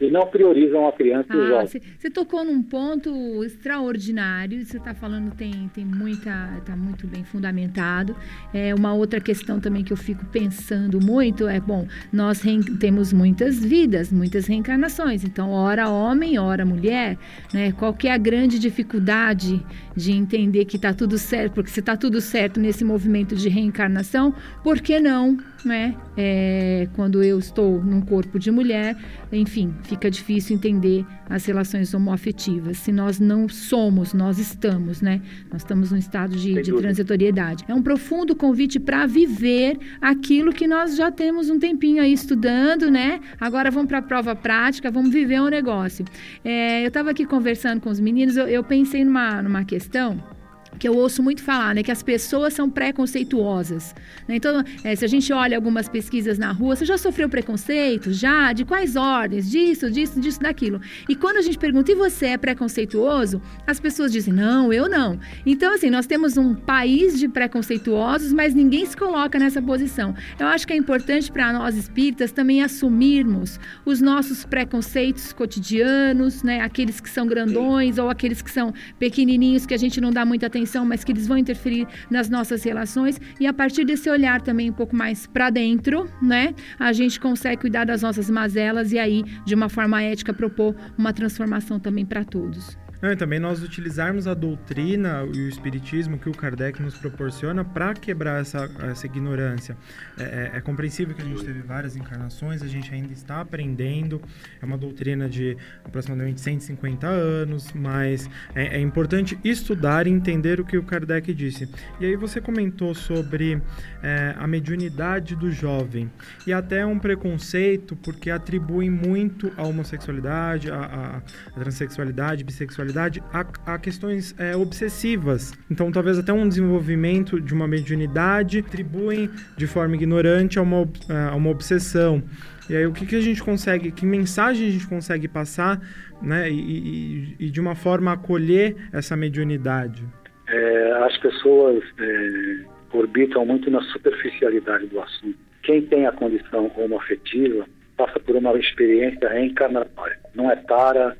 e 0.00 0.10
não 0.10 0.26
priorizam 0.26 0.86
a 0.86 0.92
criança 0.92 1.28
ah, 1.30 1.36
e 1.36 1.38
o 1.38 1.42
ah, 1.42 1.48
jovem. 1.48 1.82
Você 1.98 2.10
tocou 2.10 2.44
num 2.44 2.62
ponto 2.62 3.44
extraordinário, 3.44 4.64
você 4.64 4.76
está 4.76 4.94
falando 4.94 5.34
tem, 5.34 5.70
tem 5.72 5.84
muita, 5.84 6.56
está 6.58 6.76
muito 6.76 7.06
bem 7.06 7.24
fundamentado. 7.24 8.14
É 8.52 8.74
uma 8.74 8.92
outra 8.92 9.20
questão 9.20 9.60
também 9.60 9.84
que 9.84 9.92
eu 9.92 9.96
fico 9.96 10.24
pensando 10.26 11.00
muito 11.00 11.48
é, 11.48 11.60
bom, 11.60 11.86
nós 12.12 12.42
temos 12.80 13.12
muitas 13.12 13.64
vidas, 13.64 14.12
muitas 14.12 14.46
reencarnações, 14.46 15.24
então 15.24 15.52
ora 15.52 15.88
homem, 15.88 16.38
ora 16.38 16.64
mulher, 16.64 17.16
né? 17.52 17.72
Qual 17.72 17.94
que 17.94 18.08
é 18.08 18.12
a 18.12 18.18
grande 18.18 18.58
dificuldade 18.58 19.64
de 19.96 20.12
entender 20.12 20.64
que 20.64 20.76
está 20.76 20.92
tudo 20.92 21.18
certo, 21.18 21.54
porque 21.54 21.70
se 21.70 21.80
está 21.80 21.96
tudo 21.96 22.20
certo 22.20 22.60
nesse 22.60 22.84
movimento 22.84 23.34
de 23.36 23.48
reencarnação, 23.48 24.34
por 24.62 24.80
que 24.80 25.00
não 25.00 25.38
né? 25.64 25.96
É, 26.16 26.88
quando 26.94 27.22
eu 27.22 27.38
estou 27.38 27.82
num 27.82 28.00
corpo 28.00 28.38
de 28.38 28.50
mulher, 28.50 28.96
enfim, 29.32 29.74
fica 29.82 30.10
difícil 30.10 30.54
entender 30.54 31.04
as 31.28 31.44
relações 31.46 31.92
homoafetivas. 31.94 32.78
Se 32.78 32.92
nós 32.92 33.18
não 33.18 33.48
somos, 33.48 34.12
nós 34.12 34.38
estamos, 34.38 35.00
né? 35.00 35.22
Nós 35.50 35.62
estamos 35.62 35.90
num 35.90 35.96
estado 35.96 36.36
de, 36.36 36.60
de 36.62 36.72
transitoriedade. 36.72 37.64
É 37.66 37.74
um 37.74 37.82
profundo 37.82 38.36
convite 38.36 38.78
para 38.78 39.06
viver 39.06 39.78
aquilo 40.00 40.52
que 40.52 40.66
nós 40.66 40.96
já 40.96 41.10
temos 41.10 41.48
um 41.48 41.58
tempinho 41.58 42.02
aí 42.02 42.12
estudando, 42.12 42.90
né? 42.90 43.20
Agora 43.40 43.70
vamos 43.70 43.88
para 43.88 43.98
a 43.98 44.02
prova 44.02 44.36
prática, 44.36 44.90
vamos 44.90 45.10
viver 45.10 45.40
um 45.40 45.48
negócio. 45.48 46.04
É, 46.44 46.82
eu 46.82 46.88
estava 46.88 47.10
aqui 47.10 47.24
conversando 47.24 47.80
com 47.80 47.88
os 47.88 47.98
meninos, 47.98 48.36
eu, 48.36 48.46
eu 48.46 48.62
pensei 48.62 49.04
numa, 49.04 49.42
numa 49.42 49.64
questão 49.64 49.83
estão? 49.84 50.33
Que 50.78 50.88
eu 50.88 50.96
ouço 50.96 51.22
muito 51.22 51.42
falar, 51.42 51.74
né, 51.74 51.82
que 51.82 51.92
as 51.92 52.02
pessoas 52.02 52.52
são 52.52 52.68
preconceituosas. 52.68 53.94
Né? 54.28 54.36
Então, 54.36 54.62
é, 54.82 54.94
se 54.94 55.04
a 55.04 55.08
gente 55.08 55.32
olha 55.32 55.56
algumas 55.56 55.88
pesquisas 55.88 56.38
na 56.38 56.52
rua, 56.52 56.76
você 56.76 56.84
já 56.84 56.98
sofreu 56.98 57.28
preconceito? 57.28 58.12
Já? 58.12 58.52
De 58.52 58.64
quais 58.64 58.96
ordens? 58.96 59.50
Disso, 59.50 59.90
disso, 59.90 60.20
disso, 60.20 60.40
daquilo. 60.40 60.80
E 61.08 61.14
quando 61.14 61.38
a 61.38 61.42
gente 61.42 61.58
pergunta, 61.58 61.92
e 61.92 61.94
você 61.94 62.26
é 62.26 62.36
preconceituoso? 62.36 63.40
As 63.66 63.78
pessoas 63.78 64.12
dizem, 64.12 64.34
não, 64.34 64.72
eu 64.72 64.88
não. 64.88 65.18
Então, 65.46 65.74
assim, 65.74 65.90
nós 65.90 66.06
temos 66.06 66.36
um 66.36 66.54
país 66.54 67.18
de 67.18 67.28
preconceituosos, 67.28 68.32
mas 68.32 68.54
ninguém 68.54 68.84
se 68.86 68.96
coloca 68.96 69.38
nessa 69.38 69.62
posição. 69.62 70.14
Eu 70.38 70.46
acho 70.48 70.66
que 70.66 70.72
é 70.72 70.76
importante 70.76 71.30
para 71.30 71.52
nós 71.52 71.76
espíritas 71.76 72.32
também 72.32 72.62
assumirmos 72.62 73.60
os 73.84 74.00
nossos 74.00 74.44
preconceitos 74.44 75.32
cotidianos, 75.32 76.42
né? 76.42 76.60
Aqueles 76.60 77.00
que 77.00 77.08
são 77.08 77.26
grandões 77.26 77.98
ou 77.98 78.10
aqueles 78.10 78.42
que 78.42 78.50
são 78.50 78.72
pequenininhos 78.98 79.66
que 79.66 79.74
a 79.74 79.78
gente 79.78 80.00
não 80.00 80.10
dá 80.10 80.24
muita 80.24 80.46
atenção 80.46 80.63
mas 80.84 81.04
que 81.04 81.12
eles 81.12 81.26
vão 81.26 81.38
interferir 81.38 81.86
nas 82.10 82.28
nossas 82.28 82.62
relações. 82.62 83.20
E 83.38 83.46
a 83.46 83.52
partir 83.52 83.84
desse 83.84 84.08
olhar 84.08 84.40
também 84.40 84.70
um 84.70 84.72
pouco 84.74 84.94
mais 84.94 85.26
para 85.26 85.50
dentro, 85.50 86.08
né, 86.22 86.54
a 86.78 86.92
gente 86.92 87.18
consegue 87.18 87.62
cuidar 87.62 87.84
das 87.84 88.02
nossas 88.02 88.30
mazelas 88.30 88.92
e 88.92 88.98
aí, 88.98 89.24
de 89.44 89.54
uma 89.54 89.68
forma 89.68 90.02
ética, 90.02 90.32
propor 90.32 90.74
uma 90.96 91.12
transformação 91.12 91.78
também 91.78 92.04
para 92.04 92.24
todos. 92.24 92.83
Não, 93.04 93.12
e 93.12 93.16
também 93.16 93.38
nós 93.38 93.62
utilizarmos 93.62 94.26
a 94.26 94.32
doutrina 94.32 95.28
e 95.30 95.40
o 95.40 95.46
espiritismo 95.46 96.18
que 96.18 96.26
o 96.26 96.32
Kardec 96.32 96.80
nos 96.80 96.96
proporciona 96.96 97.62
para 97.62 97.92
quebrar 97.92 98.40
essa, 98.40 98.66
essa 98.90 99.04
ignorância. 99.04 99.76
É, 100.18 100.22
é, 100.22 100.56
é, 100.56 100.60
compreensível 100.62 101.14
que 101.14 101.20
a 101.20 101.24
gente 101.26 101.44
teve 101.44 101.60
várias 101.60 101.96
encarnações, 101.96 102.62
a 102.62 102.66
gente 102.66 102.94
ainda 102.94 103.12
está 103.12 103.42
aprendendo, 103.42 104.22
é 104.58 104.64
uma 104.64 104.78
doutrina 104.78 105.28
de 105.28 105.54
aproximadamente 105.84 106.40
150 106.40 107.06
anos, 107.06 107.74
mas 107.74 108.26
é, 108.54 108.78
é 108.78 108.80
importante 108.80 109.38
estudar 109.44 110.06
e 110.06 110.10
entender 110.10 110.58
o 110.58 110.64
que 110.64 110.78
o 110.78 110.82
Kardec 110.82 111.34
disse. 111.34 111.68
E 112.00 112.06
aí 112.06 112.16
você 112.16 112.40
comentou 112.40 112.94
sobre 112.94 113.60
é, 114.02 114.34
a 114.38 114.46
mediunidade 114.46 115.36
do 115.36 115.52
jovem 115.52 116.10
e 116.46 116.54
até 116.54 116.86
um 116.86 116.98
preconceito 116.98 117.94
porque 117.96 118.30
atribuem 118.30 118.88
muito 118.88 119.52
a 119.58 119.62
homossexualidade, 119.62 120.70
a, 120.70 120.76
a, 120.76 121.16
a 121.18 121.60
transexualidade, 121.60 122.42
bissexualidade 122.42 122.93
a, 122.96 123.74
a 123.74 123.78
questões 123.78 124.34
é, 124.38 124.56
obsessivas. 124.56 125.52
Então, 125.70 125.90
talvez 125.90 126.18
até 126.18 126.32
um 126.32 126.48
desenvolvimento 126.48 127.40
de 127.40 127.52
uma 127.52 127.66
mediunidade 127.66 128.58
atribuem 128.58 129.30
de 129.56 129.66
forma 129.66 129.94
ignorante 129.94 130.58
a 130.58 130.62
uma, 130.62 130.88
a 131.30 131.34
uma 131.34 131.50
obsessão. 131.50 132.22
E 132.68 132.76
aí, 132.76 132.86
o 132.86 132.92
que, 132.92 133.06
que 133.06 133.16
a 133.16 133.20
gente 133.20 133.42
consegue, 133.42 133.90
que 133.92 134.06
mensagem 134.06 134.68
a 134.68 134.70
gente 134.70 134.86
consegue 134.86 135.28
passar, 135.28 135.80
né, 136.22 136.50
e, 136.50 137.36
e, 137.38 137.46
e 137.46 137.50
de 137.50 137.60
uma 137.60 137.74
forma 137.74 138.12
acolher 138.12 138.76
essa 138.92 139.16
mediunidade? 139.16 140.02
É, 140.48 140.92
as 141.04 141.16
pessoas 141.18 141.82
é, 141.98 142.64
orbitam 142.92 143.44
muito 143.44 143.70
na 143.70 143.82
superficialidade 143.82 144.86
do 144.86 145.00
assunto. 145.00 145.36
Quem 145.62 145.82
tem 145.82 146.06
a 146.06 146.12
condição 146.12 146.70
homoafetiva 146.76 147.66
passa 147.96 148.18
por 148.20 148.36
uma 148.36 148.56
experiência 148.58 149.28
reencarnatória. 149.28 150.18
Não 150.34 150.50
é 150.50 150.56
tara, 150.56 151.16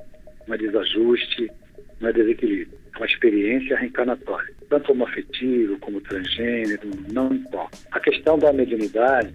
não 0.47 0.55
é 0.55 0.57
desajuste, 0.57 1.49
não 1.99 2.09
é 2.09 2.13
desequilíbrio. 2.13 2.77
É 2.93 2.97
uma 2.97 3.05
experiência 3.05 3.77
reencarnatória. 3.77 4.53
Tanto 4.69 4.91
homoafetivo 4.91 5.77
como 5.79 6.01
transgênero, 6.01 6.89
não 7.11 7.33
importa. 7.33 7.77
A 7.91 7.99
questão 7.99 8.37
da 8.37 8.53
mediunidade 8.53 9.33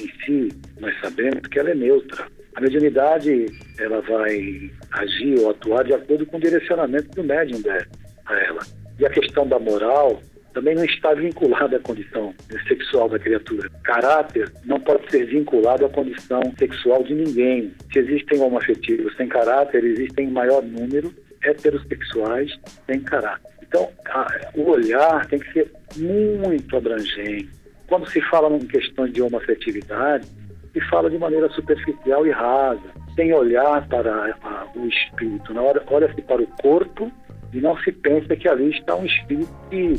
em 0.00 0.08
si, 0.24 0.48
nós 0.80 0.94
sabemos 1.00 1.46
que 1.48 1.58
ela 1.58 1.70
é 1.70 1.74
neutra. 1.74 2.26
A 2.54 2.60
mediunidade, 2.60 3.46
ela 3.78 4.00
vai 4.02 4.70
agir 4.92 5.38
ou 5.40 5.50
atuar 5.50 5.84
de 5.84 5.94
acordo 5.94 6.26
com 6.26 6.36
o 6.36 6.40
direcionamento 6.40 7.08
do 7.10 7.24
médium 7.24 7.60
dela, 7.60 7.86
a 8.26 8.38
ela. 8.40 8.60
E 8.98 9.06
a 9.06 9.10
questão 9.10 9.46
da 9.46 9.58
moral 9.58 10.20
também 10.52 10.74
não 10.74 10.84
está 10.84 11.14
vinculada 11.14 11.76
à 11.76 11.80
condição 11.80 12.34
sexual 12.68 13.08
da 13.08 13.18
criatura. 13.18 13.70
Caráter 13.82 14.52
não 14.64 14.78
pode 14.78 15.10
ser 15.10 15.24
vinculado 15.26 15.86
à 15.86 15.88
condição 15.88 16.42
sexual 16.58 17.02
de 17.02 17.14
ninguém. 17.14 17.72
Se 17.90 17.98
existem 17.98 18.38
homoafetivos 18.40 19.16
sem 19.16 19.28
caráter, 19.28 19.82
existem 19.82 20.26
em 20.26 20.30
maior 20.30 20.62
número 20.62 21.12
heterossexuais 21.44 22.58
sem 22.86 23.00
caráter. 23.00 23.50
Então, 23.62 23.88
a, 24.06 24.26
o 24.54 24.70
olhar 24.70 25.26
tem 25.26 25.38
que 25.38 25.52
ser 25.52 25.72
muito 25.96 26.76
abrangente. 26.76 27.50
Quando 27.86 28.08
se 28.08 28.20
fala 28.22 28.54
em 28.54 28.66
questões 28.66 29.12
de 29.12 29.22
homoafetividade, 29.22 30.26
se 30.72 30.80
fala 30.88 31.10
de 31.10 31.18
maneira 31.18 31.48
superficial 31.50 32.26
e 32.26 32.30
rasa, 32.30 32.80
sem 33.14 33.32
olhar 33.32 33.86
para 33.88 34.36
a, 34.42 34.66
o 34.74 34.86
espírito. 34.86 35.52
Na 35.52 35.62
hora, 35.62 35.82
olha-se 35.86 36.20
para 36.22 36.42
o 36.42 36.46
corpo 36.62 37.10
e 37.52 37.60
não 37.60 37.76
se 37.78 37.92
pensa 37.92 38.34
que 38.34 38.48
ali 38.48 38.70
está 38.70 38.96
um 38.96 39.04
espírito 39.04 39.52
que 39.70 39.98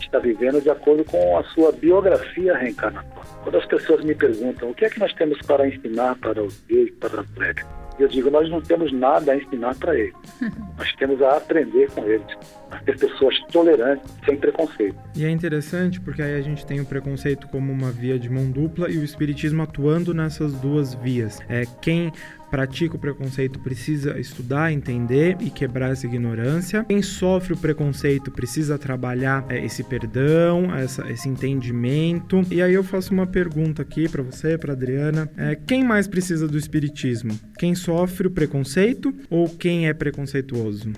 está 0.00 0.18
vivendo 0.18 0.60
de 0.60 0.70
acordo 0.70 1.04
com 1.04 1.36
a 1.36 1.44
sua 1.44 1.72
biografia 1.72 2.56
reencarnatória. 2.56 3.30
Quando 3.42 3.58
as 3.58 3.66
pessoas 3.66 4.04
me 4.04 4.14
perguntam 4.14 4.70
o 4.70 4.74
que 4.74 4.84
é 4.84 4.90
que 4.90 5.00
nós 5.00 5.12
temos 5.14 5.38
para 5.46 5.66
ensinar 5.66 6.16
para 6.16 6.42
os 6.42 6.60
gays, 6.68 6.92
para 6.96 7.20
as 7.20 7.34
lésbicas, 7.36 7.81
eu 7.98 8.08
digo, 8.08 8.30
nós 8.30 8.48
não 8.50 8.60
temos 8.60 8.92
nada 8.92 9.32
a 9.32 9.36
ensinar 9.36 9.74
para 9.76 9.98
eles. 9.98 10.14
nós 10.76 10.92
temos 10.96 11.20
a 11.22 11.36
aprender 11.36 11.90
com 11.90 12.04
eles. 12.04 12.26
A 12.72 12.78
ser 12.84 12.98
pessoas 12.98 13.38
tolerantes, 13.52 14.10
sem 14.24 14.36
preconceito. 14.36 14.96
E 15.14 15.24
é 15.24 15.30
interessante 15.30 16.00
porque 16.00 16.22
aí 16.22 16.34
a 16.34 16.40
gente 16.40 16.64
tem 16.64 16.80
o 16.80 16.86
preconceito 16.86 17.46
como 17.48 17.70
uma 17.70 17.92
via 17.92 18.18
de 18.18 18.30
mão 18.30 18.50
dupla 18.50 18.90
e 18.90 18.96
o 18.98 19.04
espiritismo 19.04 19.62
atuando 19.62 20.14
nessas 20.14 20.54
duas 20.54 20.94
vias. 20.94 21.38
É 21.48 21.64
quem 21.80 22.12
pratica 22.52 22.96
o 22.96 22.98
preconceito 22.98 23.58
precisa 23.60 24.20
estudar, 24.20 24.70
entender 24.70 25.38
e 25.40 25.48
quebrar 25.48 25.92
essa 25.92 26.06
ignorância. 26.06 26.84
Quem 26.84 27.00
sofre 27.00 27.54
o 27.54 27.56
preconceito 27.56 28.30
precisa 28.30 28.78
trabalhar 28.78 29.46
é, 29.48 29.64
esse 29.64 29.82
perdão, 29.82 30.74
essa, 30.74 31.10
esse 31.10 31.30
entendimento. 31.30 32.42
E 32.50 32.60
aí 32.60 32.74
eu 32.74 32.84
faço 32.84 33.14
uma 33.14 33.26
pergunta 33.26 33.80
aqui 33.80 34.06
para 34.06 34.22
você, 34.22 34.58
para 34.58 34.74
Adriana: 34.74 35.30
é, 35.36 35.54
quem 35.54 35.82
mais 35.82 36.06
precisa 36.06 36.46
do 36.46 36.58
espiritismo? 36.58 37.38
Quem 37.58 37.74
sofre 37.74 38.26
o 38.26 38.30
preconceito 38.30 39.14
ou 39.30 39.48
quem 39.48 39.88
é 39.88 39.94
preconceituoso? 39.94 40.92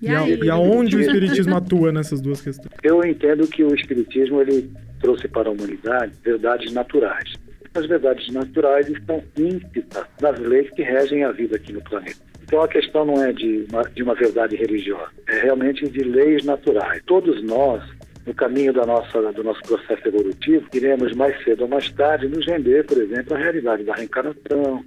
E, 0.00 0.08
a, 0.08 0.28
e 0.28 0.50
aonde 0.50 0.96
o 0.96 1.00
Espiritismo 1.00 1.56
atua 1.56 1.90
nessas 1.90 2.20
duas 2.20 2.40
questões? 2.40 2.70
Eu 2.82 3.04
entendo 3.04 3.46
que 3.48 3.64
o 3.64 3.74
Espiritismo 3.74 4.40
ele 4.40 4.70
trouxe 5.00 5.26
para 5.26 5.48
a 5.48 5.52
humanidade 5.52 6.12
verdades 6.22 6.72
naturais 6.72 7.34
essas 7.78 7.86
verdades 7.86 8.28
naturais 8.32 8.88
estão 8.88 9.22
ímpitas 9.36 10.04
nas 10.20 10.38
leis 10.40 10.70
que 10.70 10.82
regem 10.82 11.24
a 11.24 11.32
vida 11.32 11.56
aqui 11.56 11.72
no 11.72 11.82
planeta. 11.82 12.16
Então 12.42 12.62
a 12.62 12.68
questão 12.68 13.04
não 13.04 13.22
é 13.22 13.32
de 13.32 13.66
uma, 13.70 13.82
de 13.82 14.02
uma 14.02 14.14
verdade 14.14 14.56
religiosa, 14.56 15.10
é 15.28 15.40
realmente 15.42 15.88
de 15.88 16.02
leis 16.02 16.44
naturais. 16.44 17.02
Todos 17.06 17.42
nós, 17.42 17.82
no 18.26 18.34
caminho 18.34 18.72
da 18.72 18.86
nossa, 18.86 19.20
do 19.32 19.44
nosso 19.44 19.60
processo 19.62 20.08
evolutivo, 20.08 20.66
iremos 20.72 21.14
mais 21.14 21.42
cedo 21.44 21.62
ou 21.62 21.68
mais 21.68 21.90
tarde 21.92 22.26
nos 22.26 22.46
render, 22.46 22.84
por 22.84 22.98
exemplo, 22.98 23.34
à 23.34 23.38
realidade 23.38 23.84
da 23.84 23.94
reencarnação, 23.94 24.84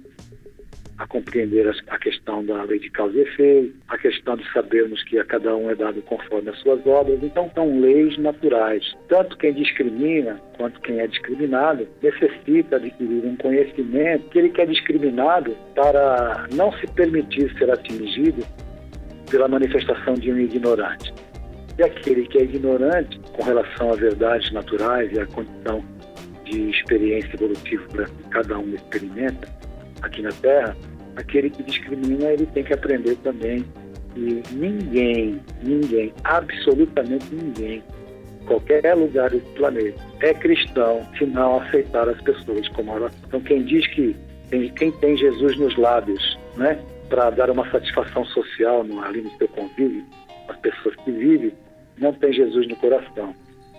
a 0.98 1.06
compreender 1.06 1.68
a 1.88 1.98
questão 1.98 2.44
da 2.44 2.62
lei 2.64 2.78
de 2.78 2.90
causa 2.90 3.16
e 3.16 3.22
efeito, 3.22 3.74
a 3.88 3.98
questão 3.98 4.36
de 4.36 4.52
sabermos 4.52 5.02
que 5.04 5.18
a 5.18 5.24
cada 5.24 5.56
um 5.56 5.70
é 5.70 5.74
dado 5.74 6.00
conforme 6.02 6.50
as 6.50 6.58
suas 6.60 6.86
obras. 6.86 7.18
Então, 7.22 7.50
são 7.54 7.80
leis 7.80 8.16
naturais. 8.18 8.94
Tanto 9.08 9.36
quem 9.38 9.52
discrimina 9.52 10.40
quanto 10.56 10.80
quem 10.80 11.00
é 11.00 11.06
discriminado 11.06 11.88
necessita 12.02 12.76
adquirir 12.76 13.24
um 13.24 13.36
conhecimento 13.36 14.28
que 14.30 14.38
ele 14.38 14.50
que 14.50 14.60
é 14.60 14.66
discriminado 14.66 15.56
para 15.74 16.46
não 16.52 16.72
se 16.78 16.86
permitir 16.88 17.52
ser 17.58 17.70
atingido 17.70 18.44
pela 19.30 19.48
manifestação 19.48 20.14
de 20.14 20.30
um 20.30 20.38
ignorante. 20.38 21.12
E 21.78 21.82
aquele 21.82 22.26
que 22.28 22.38
é 22.38 22.42
ignorante 22.42 23.18
com 23.32 23.42
relação 23.42 23.92
a 23.92 23.96
verdades 23.96 24.52
naturais 24.52 25.10
e 25.12 25.18
a 25.18 25.26
condição 25.26 25.82
de 26.44 26.68
experiência 26.70 27.34
evolutiva 27.34 28.04
que 28.04 28.28
cada 28.30 28.58
um 28.58 28.74
experimenta 28.74 29.48
aqui 30.02 30.22
na 30.22 30.32
Terra, 30.32 30.76
aquele 31.16 31.50
que 31.50 31.62
discrimina, 31.62 32.30
ele 32.30 32.46
tem 32.46 32.64
que 32.64 32.72
aprender 32.72 33.16
também 33.16 33.64
que 34.14 34.42
ninguém, 34.52 35.40
ninguém, 35.62 36.12
absolutamente 36.24 37.26
ninguém, 37.34 37.82
qualquer 38.46 38.94
lugar 38.94 39.30
do 39.30 39.40
planeta, 39.54 40.02
é 40.20 40.34
cristão 40.34 41.06
se 41.16 41.24
não 41.26 41.60
aceitar 41.60 42.08
as 42.08 42.20
pessoas 42.22 42.68
como 42.68 42.92
elas. 42.92 43.12
Então, 43.26 43.40
quem 43.40 43.64
diz 43.64 43.86
que 43.88 44.14
tem, 44.50 44.68
quem 44.74 44.92
tem 44.92 45.16
Jesus 45.16 45.56
nos 45.58 45.76
lábios, 45.76 46.38
né, 46.56 46.78
para 47.08 47.30
dar 47.30 47.50
uma 47.50 47.68
satisfação 47.70 48.24
social 48.26 48.84
no, 48.84 49.02
ali 49.02 49.22
no 49.22 49.30
seu 49.38 49.48
convívio, 49.48 50.04
as 50.48 50.56
pessoas 50.58 50.94
que 50.96 51.10
vivem, 51.10 51.52
não 51.98 52.12
tem 52.12 52.32
Jesus 52.32 52.66
no 52.68 52.76
coração 52.76 53.34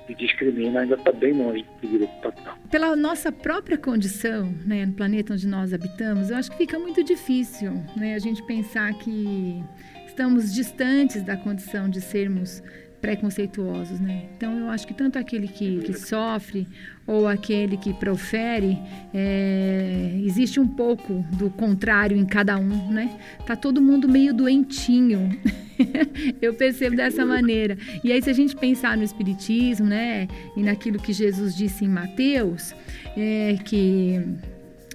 e 0.07 0.15
discrimina 0.15 0.81
ainda 0.81 0.95
está 0.95 1.11
bem 1.11 1.33
longe 1.33 1.65
seguir 1.79 2.03
esse 2.03 2.21
papel. 2.21 2.53
Pela 2.69 2.95
nossa 2.95 3.31
própria 3.31 3.77
condição, 3.77 4.53
né, 4.65 4.85
no 4.85 4.93
planeta 4.93 5.33
onde 5.33 5.47
nós 5.47 5.73
habitamos, 5.73 6.29
eu 6.29 6.37
acho 6.37 6.51
que 6.51 6.57
fica 6.57 6.77
muito 6.77 7.03
difícil 7.03 7.71
né, 7.95 8.15
a 8.15 8.19
gente 8.19 8.43
pensar 8.43 8.93
que 8.95 9.63
estamos 10.05 10.53
distantes 10.53 11.23
da 11.23 11.37
condição 11.37 11.89
de 11.89 12.01
sermos 12.01 12.61
preconceituosos, 13.03 13.99
né? 13.99 14.27
Então 14.37 14.57
eu 14.57 14.69
acho 14.69 14.87
que 14.87 14.93
tanto 14.93 15.19
aquele 15.19 15.45
que, 15.45 15.79
que 15.79 15.93
sofre 15.93 16.65
ou 17.05 17.27
aquele 17.27 17.75
que 17.75 17.93
profere, 17.93 18.79
é, 19.13 20.21
existe 20.23 20.57
um 20.57 20.65
pouco 20.65 21.15
do 21.37 21.49
contrário 21.49 22.15
em 22.15 22.25
cada 22.25 22.57
um, 22.57 22.93
né? 22.93 23.19
Tá 23.45 23.57
todo 23.57 23.81
mundo 23.81 24.07
meio 24.07 24.33
doentinho. 24.33 25.37
eu 26.41 26.53
percebo 26.53 26.95
dessa 26.95 27.25
maneira. 27.25 27.77
E 28.05 28.09
aí 28.09 28.21
se 28.21 28.29
a 28.29 28.33
gente 28.33 28.55
pensar 28.55 28.95
no 28.95 29.03
espiritismo, 29.03 29.85
né, 29.85 30.29
e 30.55 30.63
naquilo 30.63 30.97
que 30.97 31.11
Jesus 31.11 31.53
disse 31.53 31.83
em 31.83 31.89
Mateus, 31.89 32.73
é, 33.17 33.57
que 33.65 34.21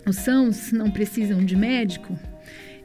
os 0.07 0.17
sãos 0.17 0.73
não 0.73 0.91
precisam 0.91 1.45
de 1.45 1.55
médico, 1.55 2.19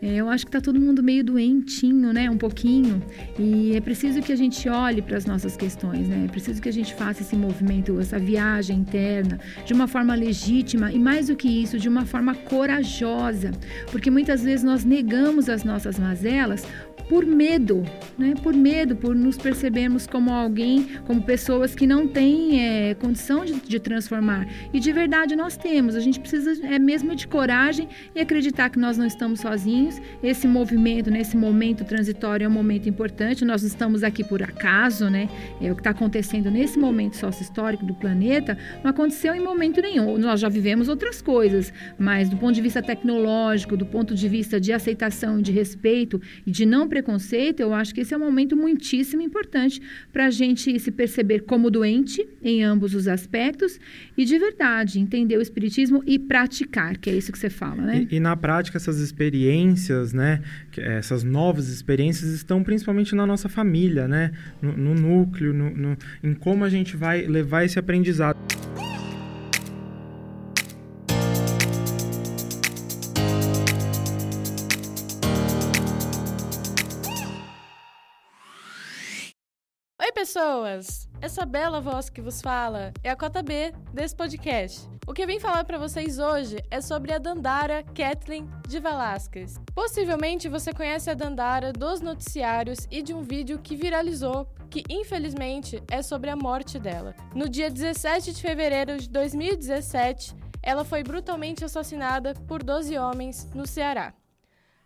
eu 0.05 0.29
acho 0.29 0.45
que 0.45 0.49
está 0.49 0.59
todo 0.59 0.79
mundo 0.79 1.01
meio 1.01 1.23
doentinho, 1.23 2.11
né? 2.11 2.29
Um 2.29 2.37
pouquinho. 2.37 3.01
E 3.39 3.75
é 3.75 3.81
preciso 3.81 4.21
que 4.21 4.31
a 4.31 4.35
gente 4.35 4.67
olhe 4.67 5.01
para 5.01 5.15
as 5.15 5.25
nossas 5.25 5.55
questões, 5.55 6.07
né? 6.09 6.25
É 6.25 6.27
preciso 6.27 6.61
que 6.61 6.67
a 6.67 6.73
gente 6.73 6.93
faça 6.93 7.21
esse 7.21 7.35
movimento, 7.35 7.99
essa 7.99 8.19
viagem 8.19 8.79
interna, 8.79 9.39
de 9.65 9.73
uma 9.73 9.87
forma 9.87 10.13
legítima 10.13 10.91
e, 10.91 10.99
mais 10.99 11.27
do 11.27 11.35
que 11.35 11.47
isso, 11.47 11.79
de 11.79 11.87
uma 11.87 12.05
forma 12.05 12.35
corajosa. 12.35 13.51
Porque 13.91 14.11
muitas 14.11 14.43
vezes 14.43 14.63
nós 14.63 14.83
negamos 14.83 15.47
as 15.47 15.63
nossas 15.63 15.97
mazelas 15.97 16.65
por 17.09 17.25
medo, 17.25 17.83
né? 18.17 18.33
Por 18.41 18.53
medo, 18.53 18.95
por 18.95 19.15
nos 19.15 19.37
percebermos 19.37 20.07
como 20.07 20.31
alguém, 20.31 20.87
como 21.05 21.21
pessoas 21.21 21.75
que 21.75 21.85
não 21.85 22.07
têm 22.07 22.61
é, 22.61 22.93
condição 22.95 23.45
de, 23.45 23.53
de, 23.53 23.79
transformar. 23.79 24.47
E 24.73 24.79
de 24.79 24.91
verdade 24.91 25.35
nós 25.35 25.57
temos. 25.57 25.95
A 25.95 25.99
gente 25.99 26.19
precisa 26.19 26.65
é 26.65 26.79
mesmo 26.79 27.15
de 27.15 27.27
coragem 27.27 27.87
e 28.15 28.21
acreditar 28.21 28.69
que 28.69 28.79
nós 28.79 28.97
não 28.97 29.05
estamos 29.05 29.41
sozinhos. 29.41 29.92
Esse 30.21 30.47
movimento, 30.47 31.09
nesse 31.11 31.35
momento 31.35 31.83
transitório 31.83 32.45
é 32.45 32.47
um 32.47 32.51
momento 32.51 32.87
importante. 32.87 33.45
Nós 33.45 33.63
estamos 33.63 34.03
aqui 34.03 34.23
por 34.23 34.41
acaso, 34.41 35.09
né? 35.09 35.29
É 35.61 35.71
o 35.71 35.75
que 35.75 35.81
está 35.81 35.91
acontecendo 35.91 36.49
nesse 36.49 36.77
momento 36.79 37.17
sócio-histórico 37.17 37.85
do 37.85 37.93
planeta. 37.93 38.57
Não 38.83 38.91
aconteceu 38.91 39.33
em 39.33 39.39
momento 39.39 39.81
nenhum. 39.81 40.17
Nós 40.17 40.39
já 40.39 40.49
vivemos 40.49 40.87
outras 40.87 41.21
coisas, 41.21 41.73
mas 41.97 42.29
do 42.29 42.37
ponto 42.37 42.53
de 42.53 42.61
vista 42.61 42.81
tecnológico, 42.81 43.75
do 43.75 43.85
ponto 43.85 44.15
de 44.15 44.27
vista 44.27 44.59
de 44.59 44.71
aceitação, 44.71 45.41
de 45.41 45.51
respeito 45.51 46.21
e 46.45 46.51
de 46.51 46.65
não 46.65 46.87
preconceito, 46.87 47.59
eu 47.59 47.73
acho 47.73 47.93
que 47.93 48.01
esse 48.01 48.13
é 48.13 48.17
um 48.17 48.19
momento 48.19 48.55
muitíssimo 48.55 49.21
importante 49.21 49.81
para 50.11 50.25
a 50.27 50.29
gente 50.29 50.79
se 50.79 50.91
perceber 50.91 51.41
como 51.41 51.69
doente 51.69 52.27
em 52.41 52.63
ambos 52.63 52.93
os 52.93 53.07
aspectos 53.07 53.79
e 54.17 54.25
de 54.25 54.37
verdade 54.37 54.99
entender 54.99 55.37
o 55.37 55.41
espiritismo 55.41 56.03
e 56.05 56.17
praticar, 56.19 56.97
que 56.97 57.09
é 57.09 57.13
isso 57.13 57.31
que 57.31 57.39
você 57.39 57.49
fala, 57.49 57.81
né? 57.81 58.07
E, 58.09 58.15
e 58.15 58.19
na 58.19 58.35
prática 58.35 58.77
essas 58.77 58.99
experiências, 58.99 59.82
né, 60.13 60.41
essas 60.77 61.23
novas 61.23 61.67
experiências 61.67 62.31
estão 62.31 62.63
principalmente 62.63 63.15
na 63.15 63.25
nossa 63.25 63.49
família, 63.49 64.07
né, 64.07 64.31
no, 64.61 64.77
no 64.77 64.93
núcleo, 64.93 65.53
no, 65.53 65.69
no, 65.69 65.97
em 66.23 66.33
como 66.33 66.63
a 66.63 66.69
gente 66.69 66.95
vai 66.95 67.25
levar 67.25 67.63
esse 67.63 67.77
aprendizado. 67.79 68.37
Pessoas! 80.33 81.07
Essa 81.21 81.45
bela 81.45 81.79
voz 81.79 82.09
que 82.09 82.19
vos 82.19 82.41
fala 82.41 82.91
é 83.03 83.09
a 83.11 83.15
cota 83.15 83.43
B 83.43 83.71
desse 83.93 84.15
podcast. 84.15 84.89
O 85.05 85.13
que 85.13 85.21
eu 85.21 85.27
vim 85.27 85.39
falar 85.39 85.63
para 85.63 85.77
vocês 85.77 86.17
hoje 86.17 86.57
é 86.71 86.81
sobre 86.81 87.13
a 87.13 87.19
Dandara 87.19 87.83
Kathleen 87.83 88.49
de 88.67 88.79
Velasquez. 88.79 89.61
Possivelmente 89.75 90.49
você 90.49 90.73
conhece 90.73 91.11
a 91.11 91.13
Dandara 91.13 91.71
dos 91.71 92.01
noticiários 92.01 92.87
e 92.89 93.03
de 93.03 93.13
um 93.13 93.21
vídeo 93.21 93.59
que 93.59 93.75
viralizou, 93.75 94.47
que 94.71 94.83
infelizmente 94.89 95.83
é 95.91 96.01
sobre 96.01 96.31
a 96.31 96.35
morte 96.35 96.79
dela. 96.79 97.13
No 97.35 97.47
dia 97.47 97.69
17 97.69 98.33
de 98.33 98.41
fevereiro 98.41 98.97
de 98.97 99.09
2017, 99.09 100.35
ela 100.63 100.83
foi 100.83 101.03
brutalmente 101.03 101.63
assassinada 101.63 102.33
por 102.47 102.63
12 102.63 102.97
homens 102.97 103.47
no 103.53 103.67
Ceará. 103.67 104.15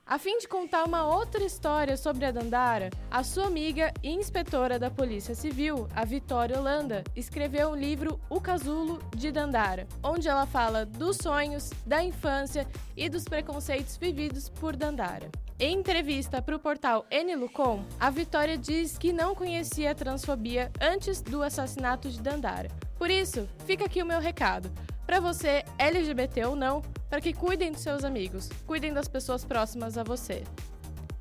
A 0.09 0.17
fim 0.17 0.37
de 0.37 0.47
contar 0.47 0.85
uma 0.85 1.05
outra 1.05 1.43
história 1.43 1.97
sobre 1.97 2.23
a 2.23 2.31
Dandara, 2.31 2.89
a 3.11 3.25
sua 3.25 3.47
amiga 3.47 3.93
e 4.01 4.09
inspetora 4.09 4.79
da 4.79 4.89
Polícia 4.89 5.35
Civil, 5.35 5.85
a 5.93 6.05
Vitória 6.05 6.57
Holanda, 6.57 7.03
escreveu 7.13 7.71
o 7.71 7.75
livro 7.75 8.17
O 8.29 8.39
Casulo 8.39 8.99
de 9.13 9.33
Dandara, 9.33 9.85
onde 10.01 10.29
ela 10.29 10.45
fala 10.45 10.85
dos 10.85 11.17
sonhos, 11.17 11.71
da 11.85 12.01
infância 12.01 12.65
e 12.95 13.09
dos 13.09 13.25
preconceitos 13.25 13.97
vividos 13.97 14.47
por 14.47 14.77
Dandara. 14.77 15.29
Em 15.59 15.77
entrevista 15.77 16.41
para 16.41 16.55
o 16.55 16.59
portal 16.59 17.05
Lucom, 17.37 17.83
a 17.99 18.09
Vitória 18.09 18.57
diz 18.57 18.97
que 18.97 19.11
não 19.11 19.35
conhecia 19.35 19.91
a 19.91 19.95
transfobia 19.95 20.71
antes 20.79 21.21
do 21.21 21.43
assassinato 21.43 22.09
de 22.09 22.21
Dandara. 22.21 22.69
Por 22.97 23.11
isso, 23.11 23.45
fica 23.65 23.83
aqui 23.83 24.01
o 24.01 24.05
meu 24.05 24.21
recado. 24.21 24.71
Para 25.05 25.19
você, 25.19 25.65
LGBT 25.77 26.45
ou 26.45 26.55
não, 26.55 26.81
para 27.09 27.21
que 27.21 27.33
cuidem 27.33 27.71
dos 27.71 27.81
seus 27.81 28.03
amigos, 28.03 28.49
cuidem 28.65 28.93
das 28.93 29.07
pessoas 29.07 29.43
próximas 29.45 29.97
a 29.97 30.03
você. 30.03 30.43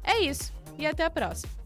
É 0.02 0.20
isso, 0.20 0.52
e 0.78 0.86
até 0.86 1.04
a 1.04 1.10
próxima! 1.10 1.65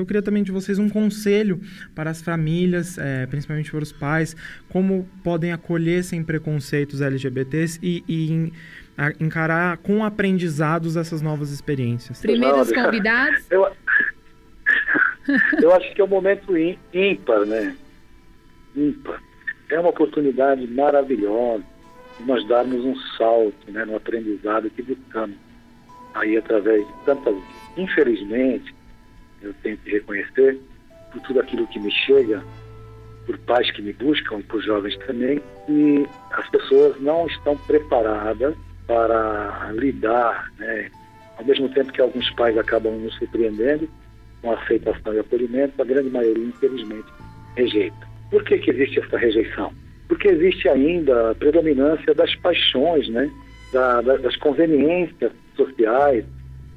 Eu 0.00 0.06
queria 0.06 0.22
também 0.22 0.42
de 0.42 0.50
vocês 0.50 0.78
um 0.78 0.88
conselho 0.88 1.60
para 1.94 2.10
as 2.10 2.22
famílias, 2.22 2.98
é, 2.98 3.26
principalmente 3.26 3.70
para 3.70 3.82
os 3.82 3.92
pais, 3.92 4.34
como 4.68 5.08
podem 5.22 5.52
acolher 5.52 6.02
sem 6.02 6.22
preconceitos 6.22 7.00
LGBTs 7.00 7.78
e, 7.82 8.04
e 8.08 8.52
a, 8.96 9.12
encarar 9.20 9.76
com 9.78 10.04
aprendizados 10.04 10.96
essas 10.96 11.20
novas 11.20 11.50
experiências. 11.50 12.20
Primeiros 12.20 12.72
convidados? 12.72 13.44
Eu, 13.50 13.70
eu 15.62 15.74
acho 15.74 15.92
que 15.94 16.00
é 16.00 16.04
um 16.04 16.08
momento 16.08 16.56
ímpar, 16.92 17.44
né? 17.46 17.76
Ímpar. 18.74 19.22
É 19.70 19.78
uma 19.78 19.90
oportunidade 19.90 20.66
maravilhosa 20.66 21.64
de 22.18 22.24
nós 22.26 22.46
darmos 22.46 22.84
um 22.84 22.96
salto 23.16 23.70
né, 23.70 23.84
no 23.84 23.96
aprendizado 23.96 24.70
que 24.70 24.82
buscamos 24.82 25.36
aí 26.14 26.36
através 26.36 26.86
de 26.86 26.92
tantas, 27.04 27.34
infelizmente, 27.76 28.74
eu 29.42 29.54
tenho 29.62 29.76
que 29.78 29.90
reconhecer, 29.90 30.58
por 31.12 31.20
tudo 31.22 31.40
aquilo 31.40 31.66
que 31.66 31.78
me 31.78 31.90
chega, 31.90 32.42
por 33.26 33.38
pais 33.38 33.70
que 33.70 33.82
me 33.82 33.92
buscam 33.92 34.40
por 34.42 34.62
jovens 34.62 34.96
também, 35.06 35.40
e 35.68 36.06
as 36.32 36.48
pessoas 36.50 37.00
não 37.00 37.26
estão 37.26 37.56
preparadas 37.56 38.54
para 38.86 39.70
lidar, 39.72 40.50
né? 40.58 40.90
ao 41.38 41.44
mesmo 41.44 41.68
tempo 41.70 41.92
que 41.92 42.00
alguns 42.00 42.30
pais 42.30 42.56
acabam 42.58 42.92
nos 42.98 43.14
surpreendendo 43.16 43.88
com 44.40 44.50
a 44.50 44.54
aceitação 44.54 45.14
e 45.14 45.18
acolhimento, 45.18 45.80
a 45.80 45.84
grande 45.84 46.10
maioria, 46.10 46.44
infelizmente, 46.44 47.06
rejeita. 47.56 48.08
Por 48.30 48.42
que, 48.44 48.58
que 48.58 48.70
existe 48.70 49.00
essa 49.00 49.16
rejeição? 49.16 49.72
Porque 50.08 50.28
existe 50.28 50.68
ainda 50.68 51.30
a 51.30 51.34
predominância 51.34 52.14
das 52.14 52.34
paixões, 52.36 53.08
né? 53.08 53.30
Da, 53.72 54.02
das 54.02 54.36
conveniências 54.36 55.32
sociais, 55.56 56.24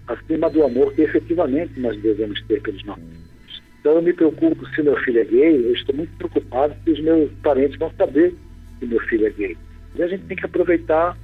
acima 0.08 0.50
do 0.50 0.64
amor 0.64 0.94
que 0.94 1.02
efetivamente 1.02 1.80
nós 1.80 2.00
devemos 2.02 2.42
ter 2.44 2.62
pelos 2.62 2.84
nossos 2.84 3.04
filhos. 3.04 3.64
Então 3.80 3.94
eu 3.94 4.02
me 4.02 4.14
preocupo 4.14 4.66
se 4.70 4.82
meu 4.82 4.96
filho 4.98 5.20
é 5.20 5.26
gay, 5.26 5.66
eu 5.66 5.74
estou 5.74 5.96
muito 5.96 6.16
preocupado 6.18 6.76
se 6.84 6.92
os 6.92 7.00
meus 7.02 7.32
parentes 7.44 7.78
vão 7.78 7.92
saber 7.98 8.34
que 8.80 8.86
meu 8.86 9.00
filho 9.02 9.28
é 9.28 9.30
gay. 9.30 9.58
E 9.96 10.04
a 10.04 10.08
gente 10.08 10.26
tem 10.26 10.38
que 10.38 10.46
aproveitar 10.46 11.16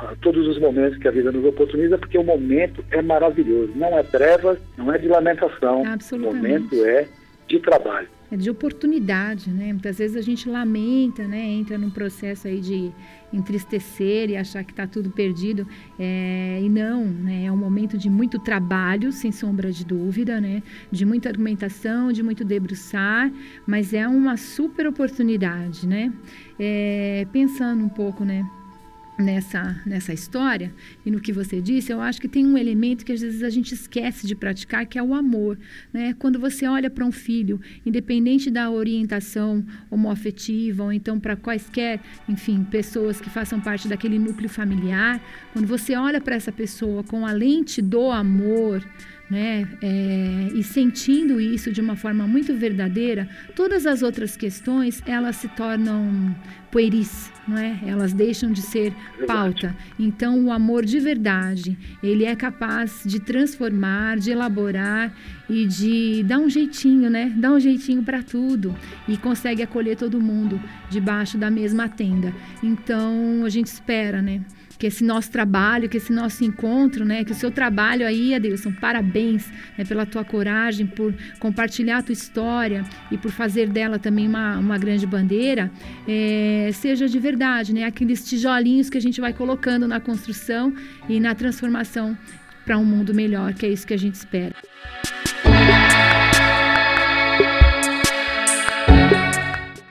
uh, 0.00 0.16
todos 0.20 0.46
os 0.46 0.58
momentos 0.58 0.98
que 0.98 1.08
a 1.08 1.10
vida 1.10 1.32
nos 1.32 1.44
oportuniza, 1.44 1.98
porque 1.98 2.16
o 2.16 2.24
momento 2.24 2.84
é 2.90 3.02
maravilhoso. 3.02 3.72
Não 3.74 3.98
é 3.98 4.02
trevas, 4.02 4.58
não 4.76 4.92
é 4.92 4.98
de 4.98 5.08
lamentação. 5.08 5.82
O 6.12 6.18
momento 6.18 6.84
é 6.84 7.06
de 7.48 7.58
trabalho 7.60 8.08
de 8.36 8.50
oportunidade, 8.50 9.50
né? 9.50 9.72
Muitas 9.72 9.98
vezes 9.98 10.16
a 10.16 10.20
gente 10.20 10.48
lamenta, 10.48 11.26
né? 11.26 11.40
Entra 11.40 11.78
num 11.78 11.90
processo 11.90 12.46
aí 12.46 12.60
de 12.60 12.92
entristecer 13.32 14.30
e 14.30 14.36
achar 14.36 14.64
que 14.64 14.72
está 14.72 14.86
tudo 14.86 15.10
perdido. 15.10 15.66
É, 15.98 16.60
e 16.62 16.68
não, 16.68 17.04
né? 17.04 17.44
É 17.44 17.52
um 17.52 17.56
momento 17.56 17.96
de 17.96 18.10
muito 18.10 18.38
trabalho, 18.38 19.12
sem 19.12 19.32
sombra 19.32 19.72
de 19.72 19.84
dúvida, 19.84 20.40
né? 20.40 20.62
De 20.90 21.04
muita 21.06 21.28
argumentação, 21.28 22.12
de 22.12 22.22
muito 22.22 22.44
debruçar, 22.44 23.32
mas 23.66 23.94
é 23.94 24.06
uma 24.06 24.36
super 24.36 24.86
oportunidade, 24.86 25.86
né? 25.86 26.12
É, 26.58 27.26
pensando 27.32 27.84
um 27.84 27.88
pouco, 27.88 28.24
né? 28.24 28.44
Nessa, 29.18 29.80
nessa 29.84 30.12
história 30.12 30.72
e 31.04 31.10
no 31.10 31.20
que 31.20 31.32
você 31.32 31.60
disse, 31.60 31.92
eu 31.92 32.00
acho 32.00 32.20
que 32.20 32.28
tem 32.28 32.46
um 32.46 32.56
elemento 32.56 33.04
que 33.04 33.12
às 33.12 33.20
vezes 33.20 33.42
a 33.42 33.50
gente 33.50 33.74
esquece 33.74 34.26
de 34.26 34.34
praticar, 34.34 34.86
que 34.86 34.98
é 34.98 35.02
o 35.02 35.12
amor. 35.12 35.58
Né? 35.92 36.14
Quando 36.18 36.38
você 36.38 36.66
olha 36.66 36.88
para 36.88 37.04
um 37.04 37.10
filho, 37.10 37.60
independente 37.84 38.50
da 38.50 38.70
orientação 38.70 39.64
homoafetiva 39.90 40.84
ou 40.84 40.92
então 40.92 41.18
para 41.18 41.34
quaisquer, 41.34 42.00
enfim, 42.28 42.64
pessoas 42.64 43.20
que 43.20 43.28
façam 43.28 43.60
parte 43.60 43.88
daquele 43.88 44.18
núcleo 44.18 44.48
familiar, 44.48 45.20
quando 45.52 45.66
você 45.66 45.96
olha 45.96 46.20
para 46.20 46.36
essa 46.36 46.52
pessoa 46.52 47.02
com 47.02 47.26
a 47.26 47.32
lente 47.32 47.82
do 47.82 48.10
amor, 48.10 48.84
né? 49.30 49.68
É, 49.82 50.48
e 50.54 50.62
sentindo 50.62 51.40
isso 51.40 51.70
de 51.70 51.80
uma 51.80 51.96
forma 51.96 52.26
muito 52.26 52.54
verdadeira, 52.54 53.28
todas 53.54 53.86
as 53.86 54.02
outras 54.02 54.36
questões 54.36 55.02
elas 55.06 55.36
se 55.36 55.48
tornam 55.48 56.34
pueris, 56.70 57.30
não 57.46 57.56
é? 57.56 57.78
Elas 57.86 58.12
deixam 58.12 58.52
de 58.52 58.60
ser 58.60 58.92
pauta. 59.26 59.74
Então, 59.98 60.44
o 60.44 60.52
amor 60.52 60.84
de 60.84 60.98
verdade, 61.00 61.78
ele 62.02 62.24
é 62.24 62.36
capaz 62.36 63.02
de 63.04 63.20
transformar, 63.20 64.18
de 64.18 64.30
elaborar 64.30 65.12
e 65.48 65.66
de 65.66 66.22
dar 66.24 66.38
um 66.38 66.48
jeitinho, 66.48 67.08
né? 67.08 67.32
Dar 67.36 67.52
um 67.52 67.60
jeitinho 67.60 68.02
para 68.02 68.22
tudo 68.22 68.74
e 69.06 69.16
consegue 69.16 69.62
acolher 69.62 69.96
todo 69.96 70.20
mundo 70.20 70.60
debaixo 70.90 71.38
da 71.38 71.50
mesma 71.50 71.88
tenda. 71.88 72.34
Então, 72.62 73.44
a 73.44 73.48
gente 73.48 73.66
espera, 73.66 74.20
né? 74.20 74.42
Que 74.78 74.86
esse 74.86 75.02
nosso 75.02 75.30
trabalho, 75.30 75.88
que 75.88 75.96
esse 75.96 76.12
nosso 76.12 76.44
encontro, 76.44 77.04
né, 77.04 77.24
que 77.24 77.32
o 77.32 77.34
seu 77.34 77.50
trabalho 77.50 78.06
aí, 78.06 78.34
Adilson, 78.34 78.72
parabéns 78.72 79.50
né, 79.76 79.84
pela 79.84 80.06
tua 80.06 80.24
coragem, 80.24 80.86
por 80.86 81.12
compartilhar 81.40 81.98
a 81.98 82.02
tua 82.02 82.12
história 82.12 82.84
e 83.10 83.18
por 83.18 83.32
fazer 83.32 83.68
dela 83.68 83.98
também 83.98 84.28
uma, 84.28 84.56
uma 84.58 84.78
grande 84.78 85.06
bandeira, 85.06 85.70
é, 86.06 86.70
seja 86.72 87.08
de 87.08 87.18
verdade, 87.18 87.74
né, 87.74 87.84
aqueles 87.84 88.26
tijolinhos 88.26 88.88
que 88.88 88.96
a 88.96 89.00
gente 89.00 89.20
vai 89.20 89.32
colocando 89.32 89.88
na 89.88 89.98
construção 89.98 90.72
e 91.08 91.18
na 91.18 91.34
transformação 91.34 92.16
para 92.64 92.78
um 92.78 92.84
mundo 92.84 93.12
melhor, 93.12 93.54
que 93.54 93.66
é 93.66 93.68
isso 93.70 93.86
que 93.86 93.94
a 93.94 93.98
gente 93.98 94.14
espera. 94.14 94.54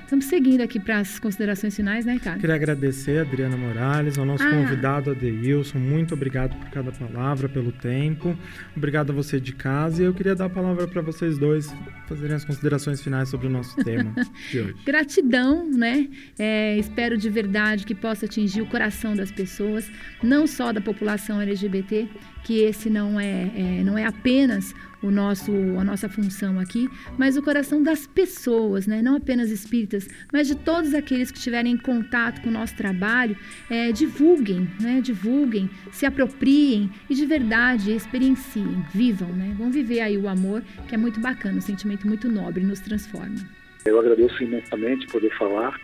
Estamos 0.08 0.24
seguindo 0.24 0.62
aqui 0.62 0.80
para 0.80 1.00
as 1.00 1.20
considerações 1.20 1.76
finais, 1.76 2.06
né, 2.06 2.14
Ricardo? 2.14 2.40
Queria 2.40 2.56
agradecer 2.56 3.20
a 3.20 3.24
Adriana 3.24 3.58
Morales, 3.58 4.18
ao 4.18 4.24
nosso 4.24 4.42
ah. 4.42 4.50
convidado 4.50 5.12
Adeilson. 5.12 5.80
Muito 5.80 6.14
obrigado 6.14 6.58
por 6.58 6.70
cada 6.70 6.94
palavra, 6.94 7.50
pelo 7.50 7.74
tempo. 7.74 8.34
Obrigado 8.74 9.12
a 9.12 9.14
você 9.14 9.38
de 9.38 9.52
casa. 9.52 10.02
E 10.02 10.06
eu 10.06 10.14
queria 10.14 10.34
dar 10.34 10.46
a 10.46 10.50
palavra 10.50 10.88
para 10.88 11.02
vocês 11.02 11.38
dois 11.38 11.76
fazerem 12.08 12.38
as 12.38 12.46
considerações 12.46 13.02
finais 13.02 13.28
sobre 13.28 13.48
o 13.48 13.50
nosso 13.50 13.76
tema 13.84 14.16
de 14.50 14.62
hoje. 14.62 14.76
Gratidão, 14.86 15.70
né? 15.70 16.08
É, 16.40 16.78
espero 16.78 17.18
de 17.18 17.30
verdade 17.30 17.86
que 17.86 17.94
possa 17.94 18.28
atingir 18.28 18.62
o 18.62 18.66
coração 18.66 19.14
das 19.14 19.30
pessoas, 19.30 19.92
não 20.24 20.48
só 20.48 20.72
da 20.72 20.80
população 20.80 21.42
LGBT, 21.42 22.08
que 22.46 22.62
esse 22.62 22.90
não 22.90 23.20
é, 23.20 23.52
é 23.54 23.84
não 23.84 23.98
é 23.98 24.06
apenas 24.06 24.74
o 25.02 25.12
nosso, 25.12 25.52
a 25.80 25.84
nossa 25.84 26.10
função 26.10 26.60
aqui, 26.60 26.90
mas 27.18 27.38
o 27.38 27.44
coração 27.44 27.82
das 27.82 28.08
pessoas, 28.08 28.88
né? 28.88 29.02
não 29.02 29.16
apenas 29.16 29.52
espíritas, 29.52 30.08
mas 30.32 30.48
de 30.48 30.56
todos 30.56 30.94
aqueles 30.94 31.32
que 31.32 31.38
estiverem 31.38 31.74
em 31.74 31.78
contato 31.78 32.42
com 32.42 32.50
o 32.50 32.52
nosso 32.52 32.76
trabalho, 32.76 33.38
é, 33.70 33.92
divulguem, 33.92 34.70
né? 34.80 35.02
divulguem, 35.02 35.70
se 35.92 36.06
apropriem 36.06 36.90
e 37.10 37.16
de 37.16 37.26
verdade 37.26 37.92
experienciem, 37.92 38.84
vivam, 38.94 39.30
né? 39.30 39.56
vão 39.58 39.72
viver 39.72 40.02
aí 40.02 40.18
o 40.18 40.28
amor, 40.28 40.64
que 40.88 40.96
é 40.96 40.98
muito 40.98 41.20
bacana, 41.20 41.58
um 41.58 41.62
sentimento 41.62 42.08
muito 42.08 42.30
nobre, 42.30 42.64
nos 42.64 42.80
transforma. 42.80 43.38
Eu 43.86 44.00
agradeço 44.00 44.44
imensamente 44.44 45.08
poder 45.08 45.36
falar 45.38 45.80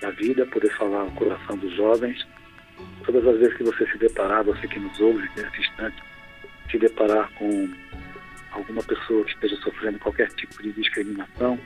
da 0.00 0.10
vida, 0.10 0.46
poder 0.46 0.70
falar 0.76 1.04
o 1.04 1.10
coração 1.12 1.56
dos 1.58 1.74
jovens. 1.76 2.26
Todas 3.04 3.26
as 3.26 3.38
vezes 3.38 3.56
que 3.56 3.64
você 3.64 3.86
se 3.86 3.98
deparar, 3.98 4.44
você 4.44 4.66
que 4.66 4.80
nos 4.80 4.98
ouve 4.98 5.28
nesse 5.36 5.60
instante, 5.60 6.02
se 6.70 6.78
deparar 6.78 7.30
com 7.34 7.68
alguma 8.50 8.82
pessoa 8.82 9.24
que 9.24 9.32
esteja 9.32 9.56
sofrendo 9.56 9.98
qualquer 9.98 10.28
tipo 10.30 10.62
de 10.62 10.72
discriminação, 10.72 11.58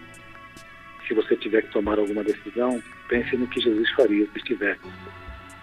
se 1.07 1.15
você 1.15 1.37
tiver 1.37 1.63
que 1.63 1.71
tomar 1.71 1.99
alguma 1.99 2.25
decisão, 2.25 2.83
pense 3.09 3.37
no 3.37 3.47
que 3.47 3.61
Jesus 3.61 3.91
faria 3.93 4.27
se 4.33 4.39
estivesse 4.39 4.81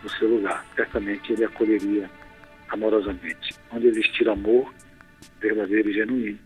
no 0.04 0.10
seu 0.10 0.28
lugar. 0.28 0.66
Certamente 0.76 1.34
ele 1.34 1.44
acolheria 1.44 2.10
amorosamente. 2.70 3.56
Onde 3.72 3.88
existir 3.88 4.30
amor 4.30 4.72
verdadeiro 5.40 5.90
e 5.90 5.94
genuíno, 5.94 6.40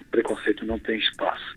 o 0.00 0.04
preconceito 0.06 0.64
não 0.64 0.78
tem 0.78 0.98
espaço. 0.98 1.54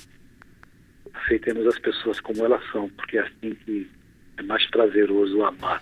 Aceitemos 1.13 1.65
as 1.67 1.79
pessoas 1.79 2.19
como 2.19 2.43
elas 2.43 2.61
são, 2.71 2.89
porque 2.89 3.17
é 3.17 3.21
assim 3.21 3.55
que 3.65 3.89
é 4.37 4.43
mais 4.43 4.65
prazeroso 4.69 5.43
amar 5.43 5.81